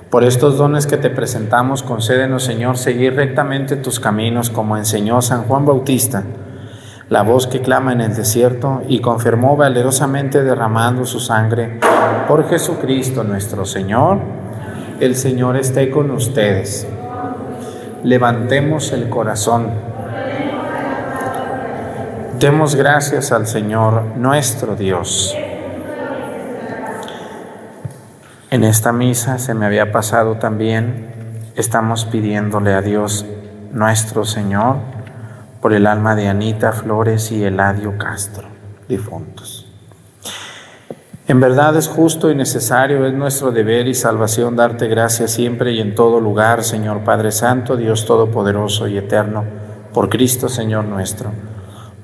Por 0.10 0.24
estos 0.24 0.58
dones 0.58 0.88
que 0.88 0.98
te 0.98 1.10
presentamos, 1.10 1.84
concédenos, 1.84 2.44
Señor, 2.44 2.78
seguir 2.78 3.16
rectamente 3.16 3.76
tus 3.76 4.00
caminos 4.00 4.50
como 4.50 4.78
enseñó 4.78 5.22
San 5.22 5.44
Juan 5.44 5.66
Bautista, 5.66 6.24
la 7.10 7.24
voz 7.24 7.48
que 7.48 7.62
clama 7.62 7.94
en 7.94 8.02
el 8.02 8.16
desierto 8.16 8.82
y 8.88 9.00
confirmó 9.00 9.56
valerosamente 9.56 10.44
derramando 10.44 11.06
su 11.06 11.20
sangre 11.20 11.80
por 12.28 12.48
Jesucristo 12.50 13.24
nuestro 13.24 13.66
Señor 13.66 14.20
el 15.00 15.16
Señor 15.16 15.58
esté 15.58 15.90
con 15.90 16.12
ustedes. 16.12 16.88
Levantemos 18.04 18.92
el 18.94 19.10
corazón. 19.10 19.70
Demos 22.40 22.76
gracias 22.76 23.32
al 23.32 23.48
Señor 23.48 24.04
nuestro 24.16 24.76
Dios. 24.76 25.36
En 28.50 28.64
esta 28.64 28.94
misa 28.94 29.40
se 29.40 29.54
me 29.54 29.66
había 29.66 29.92
pasado 29.92 30.36
también, 30.36 31.08
estamos 31.56 32.06
pidiéndole 32.06 32.74
a 32.74 32.82
Dios 32.82 33.26
nuestro 33.74 34.24
Señor 34.24 34.78
por 35.62 35.74
el 35.74 35.86
alma 35.86 36.16
de 36.16 36.30
Anita 36.30 36.72
Flores 36.72 37.32
y 37.32 37.44
Eladio 37.44 37.98
Castro, 37.98 38.48
difuntos. 38.88 39.57
En 41.30 41.42
verdad 41.42 41.76
es 41.76 41.90
justo 41.90 42.32
y 42.32 42.36
necesario, 42.36 43.06
es 43.06 43.14
nuestro 43.14 43.52
deber 43.52 43.90
y 43.90 43.94
salvación 43.94 44.56
darte 44.56 44.88
gracias 44.88 45.32
siempre 45.32 45.74
y 45.74 45.82
en 45.82 45.94
todo 45.94 46.22
lugar, 46.22 46.64
Señor 46.64 47.02
Padre 47.02 47.34
Santo, 47.34 47.76
Dios 47.76 48.06
Todopoderoso 48.06 48.88
y 48.88 48.98
Eterno, 48.98 49.44
por 49.94 50.08
Cristo 50.08 50.48
Señor 50.48 50.86
nuestro. 50.86 51.32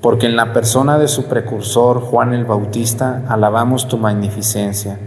Porque 0.02 0.26
en 0.26 0.36
la 0.36 0.52
persona 0.52 0.98
de 0.98 1.08
su 1.08 1.24
precursor, 1.24 2.02
Juan 2.02 2.34
el 2.34 2.44
Bautista, 2.44 3.22
alabamos 3.26 3.88
tu 3.88 3.96
magnificencia, 3.96 4.98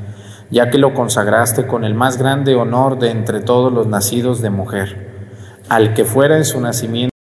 ya 0.49 0.71
que 0.71 0.80
lo 0.80 0.95
consagraste 0.95 1.67
con 1.67 1.84
el 1.84 1.93
más 1.93 2.17
grande 2.17 2.56
honor 2.56 2.97
de 2.97 3.12
entre 3.12 3.41
todos 3.41 3.71
los 3.71 3.86
nacidos 3.86 4.41
de 4.41 4.49
mujer, 4.49 5.12
al 5.69 5.93
que 5.93 6.06
fuera 6.06 6.38
en 6.38 6.45
su 6.45 6.60
nacimiento 6.60 7.13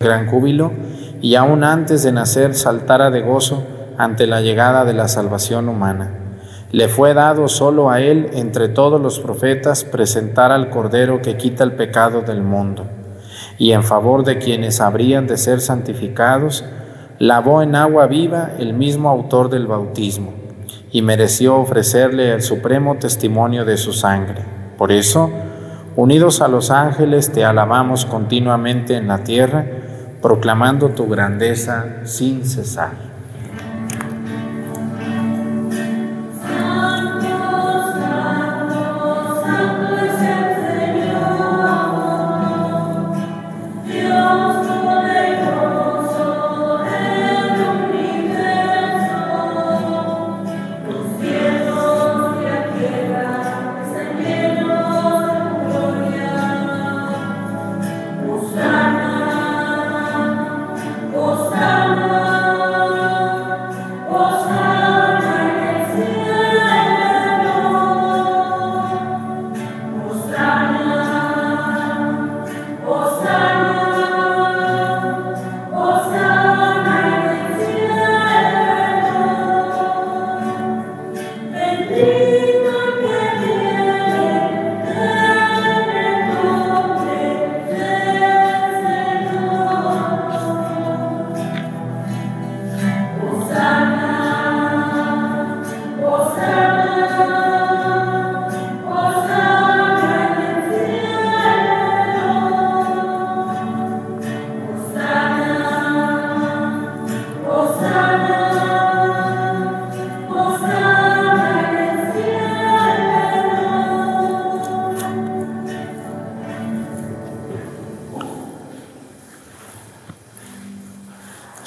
gran 0.00 0.26
júbilo, 0.26 0.72
y 1.20 1.36
aún 1.36 1.62
antes 1.62 2.02
de 2.02 2.10
nacer 2.10 2.56
saltara 2.56 3.12
de 3.12 3.20
gozo 3.20 3.64
ante 3.96 4.26
la 4.26 4.40
llegada 4.40 4.84
de 4.84 4.94
la 4.94 5.06
salvación 5.06 5.68
humana 5.68 6.18
le 6.72 6.88
fue 6.88 7.12
dado 7.12 7.48
solo 7.48 7.90
a 7.90 8.00
él 8.00 8.30
entre 8.32 8.68
todos 8.68 9.00
los 9.00 9.20
profetas 9.20 9.84
presentar 9.84 10.50
al 10.50 10.70
Cordero 10.70 11.20
que 11.20 11.36
quita 11.36 11.64
el 11.64 11.72
pecado 11.72 12.22
del 12.22 12.40
mundo. 12.42 12.86
Y 13.58 13.72
en 13.72 13.82
favor 13.82 14.24
de 14.24 14.38
quienes 14.38 14.80
habrían 14.80 15.26
de 15.26 15.36
ser 15.36 15.60
santificados, 15.60 16.64
lavó 17.18 17.62
en 17.62 17.76
agua 17.76 18.06
viva 18.06 18.52
el 18.58 18.72
mismo 18.72 19.10
autor 19.10 19.50
del 19.50 19.66
bautismo 19.66 20.32
y 20.90 21.02
mereció 21.02 21.56
ofrecerle 21.56 22.32
el 22.32 22.40
supremo 22.40 22.96
testimonio 22.96 23.66
de 23.66 23.76
su 23.76 23.92
sangre. 23.92 24.42
Por 24.78 24.92
eso, 24.92 25.30
unidos 25.94 26.40
a 26.40 26.48
los 26.48 26.70
ángeles, 26.70 27.30
te 27.32 27.44
alabamos 27.44 28.06
continuamente 28.06 28.96
en 28.96 29.08
la 29.08 29.24
tierra, 29.24 29.66
proclamando 30.22 30.88
tu 30.88 31.06
grandeza 31.06 32.00
sin 32.04 32.46
cesar. 32.46 33.11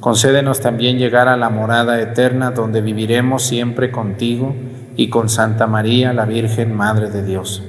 Concédenos 0.00 0.60
también 0.60 0.98
llegar 0.98 1.28
a 1.28 1.36
la 1.36 1.50
morada 1.50 2.00
eterna 2.00 2.52
donde 2.52 2.80
viviremos 2.80 3.42
siempre 3.42 3.90
contigo 3.90 4.54
y 4.96 5.10
con 5.10 5.28
Santa 5.28 5.66
María, 5.66 6.14
la 6.14 6.24
Virgen 6.24 6.74
Madre 6.74 7.10
de 7.10 7.22
Dios, 7.22 7.62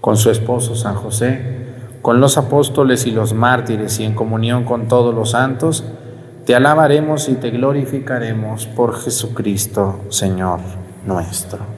con 0.00 0.16
su 0.16 0.30
esposo 0.30 0.76
San 0.76 0.94
José, 0.94 1.58
con 2.00 2.20
los 2.20 2.38
apóstoles 2.38 3.06
y 3.06 3.10
los 3.10 3.34
mártires 3.34 3.98
y 3.98 4.04
en 4.04 4.14
comunión 4.14 4.64
con 4.64 4.86
todos 4.86 5.12
los 5.12 5.32
santos, 5.32 5.84
te 6.46 6.54
alabaremos 6.54 7.28
y 7.28 7.34
te 7.34 7.50
glorificaremos 7.50 8.66
por 8.66 8.96
Jesucristo, 9.00 10.00
Señor 10.10 10.60
nuestro. 11.04 11.77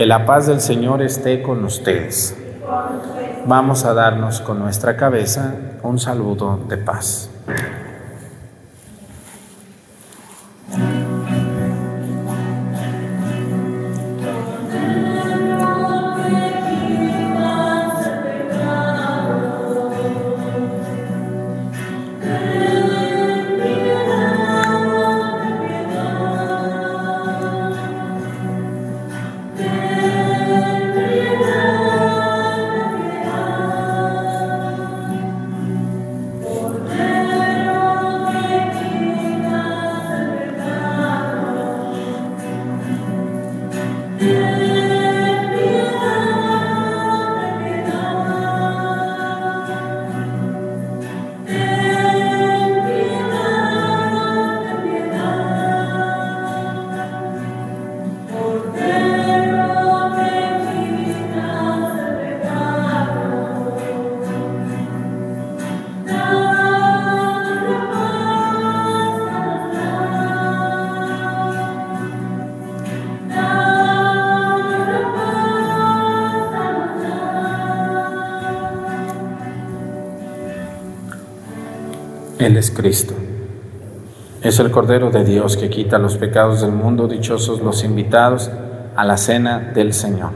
que 0.00 0.06
la 0.06 0.24
paz 0.24 0.46
del 0.46 0.62
Señor 0.62 1.02
esté 1.02 1.42
con 1.42 1.62
ustedes. 1.62 2.34
Vamos 3.44 3.84
a 3.84 3.92
darnos 3.92 4.40
con 4.40 4.58
nuestra 4.58 4.96
cabeza 4.96 5.52
un 5.82 5.98
saludo 5.98 6.58
de 6.66 6.78
paz. 6.78 7.28
Es 82.60 82.70
Cristo. 82.70 83.14
Es 84.42 84.58
el 84.58 84.70
Cordero 84.70 85.10
de 85.10 85.24
Dios 85.24 85.56
que 85.56 85.70
quita 85.70 85.98
los 85.98 86.16
pecados 86.16 86.60
del 86.60 86.72
mundo, 86.72 87.08
dichosos 87.08 87.60
los 87.60 87.82
invitados 87.84 88.50
a 88.94 89.04
la 89.04 89.16
cena 89.16 89.58
del 89.74 89.94
Señor. 89.94 90.30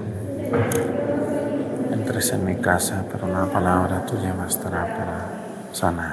Entres 1.92 2.32
en 2.32 2.44
mi 2.46 2.56
casa, 2.56 3.04
pero 3.12 3.26
una 3.26 3.44
palabra 3.44 4.06
tuya 4.06 4.34
bastará 4.34 4.84
para 4.84 5.26
sanar. 5.72 6.03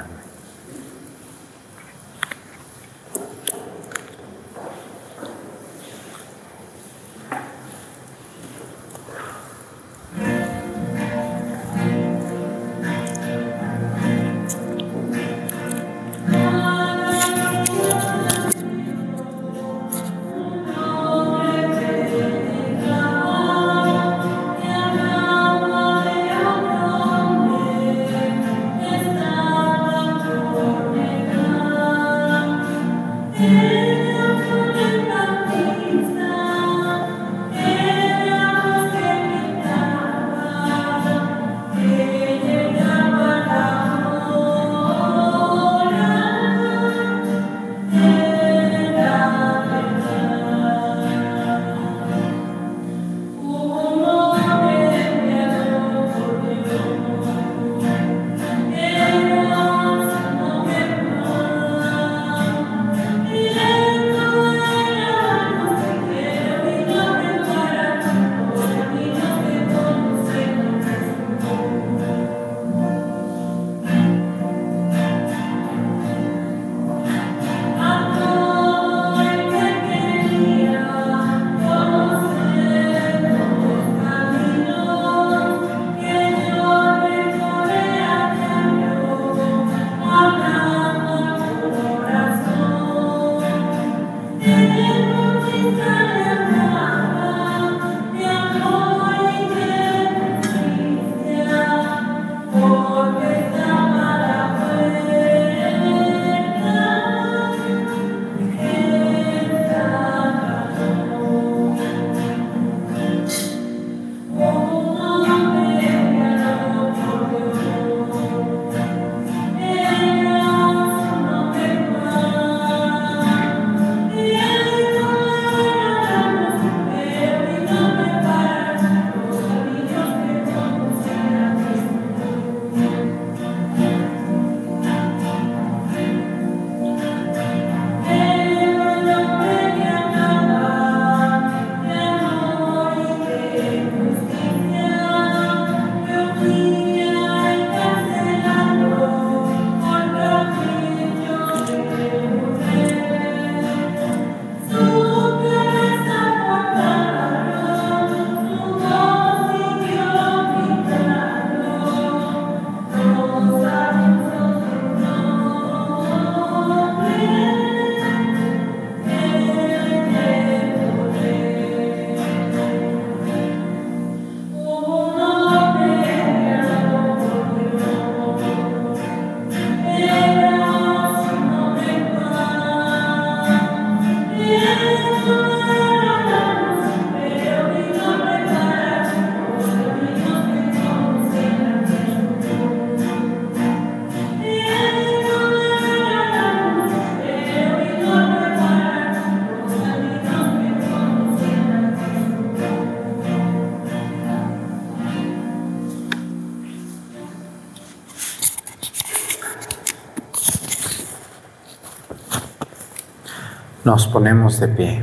Ponemos 214.12 214.59
de 214.59 214.68
pie. 214.68 215.01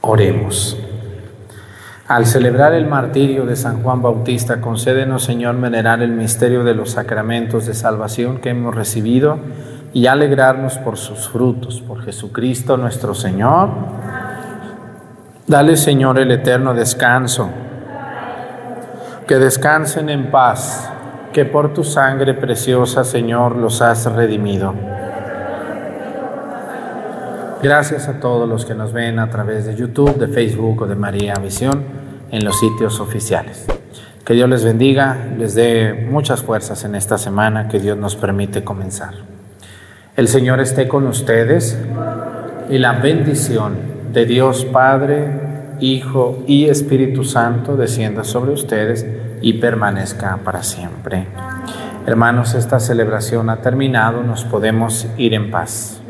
Oremos. 0.00 0.76
Al 2.08 2.26
celebrar 2.26 2.72
el 2.72 2.86
martirio 2.86 3.46
de 3.46 3.54
San 3.54 3.84
Juan 3.84 4.02
Bautista, 4.02 4.60
concédenos, 4.60 5.22
Señor, 5.22 5.60
venerar 5.60 6.02
el 6.02 6.10
misterio 6.10 6.64
de 6.64 6.74
los 6.74 6.90
sacramentos 6.90 7.66
de 7.66 7.74
salvación 7.74 8.38
que 8.38 8.50
hemos 8.50 8.74
recibido 8.74 9.38
y 9.92 10.06
alegrarnos 10.06 10.78
por 10.78 10.96
sus 10.96 11.28
frutos. 11.28 11.80
Por 11.80 12.02
Jesucristo 12.02 12.76
nuestro 12.76 13.14
Señor. 13.14 13.68
Dale, 15.46 15.76
Señor, 15.76 16.18
el 16.18 16.32
eterno 16.32 16.74
descanso. 16.74 17.48
Que 19.28 19.36
descansen 19.36 20.08
en 20.08 20.32
paz, 20.32 20.90
que 21.32 21.44
por 21.44 21.72
tu 21.72 21.84
sangre 21.84 22.34
preciosa, 22.34 23.04
Señor, 23.04 23.54
los 23.54 23.82
has 23.82 24.06
redimido. 24.06 24.74
Gracias 27.62 28.08
a 28.08 28.20
todos 28.20 28.48
los 28.48 28.64
que 28.64 28.74
nos 28.74 28.94
ven 28.94 29.18
a 29.18 29.28
través 29.28 29.66
de 29.66 29.76
YouTube, 29.76 30.16
de 30.16 30.28
Facebook 30.28 30.80
o 30.80 30.86
de 30.86 30.94
María 30.94 31.34
Visión 31.34 31.84
en 32.30 32.42
los 32.42 32.58
sitios 32.58 33.00
oficiales. 33.00 33.66
Que 34.24 34.32
Dios 34.32 34.48
les 34.48 34.64
bendiga, 34.64 35.28
les 35.36 35.54
dé 35.54 36.08
muchas 36.10 36.42
fuerzas 36.42 36.84
en 36.84 36.94
esta 36.94 37.18
semana 37.18 37.68
que 37.68 37.78
Dios 37.78 37.98
nos 37.98 38.16
permite 38.16 38.64
comenzar. 38.64 39.12
El 40.16 40.28
Señor 40.28 40.60
esté 40.60 40.88
con 40.88 41.06
ustedes 41.06 41.78
y 42.70 42.78
la 42.78 42.92
bendición 42.92 43.74
de 44.10 44.24
Dios 44.24 44.64
Padre, 44.64 45.28
Hijo 45.80 46.42
y 46.46 46.64
Espíritu 46.64 47.24
Santo 47.24 47.76
descienda 47.76 48.24
sobre 48.24 48.52
ustedes 48.52 49.06
y 49.42 49.54
permanezca 49.54 50.38
para 50.42 50.62
siempre. 50.62 51.26
Hermanos, 52.06 52.54
esta 52.54 52.80
celebración 52.80 53.50
ha 53.50 53.56
terminado, 53.56 54.22
nos 54.22 54.44
podemos 54.44 55.06
ir 55.18 55.34
en 55.34 55.50
paz. 55.50 56.00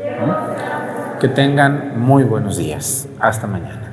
Que 1.21 1.27
tengan 1.27 1.99
muy 1.99 2.23
buenos 2.23 2.57
días. 2.57 3.07
Hasta 3.19 3.45
mañana. 3.45 3.90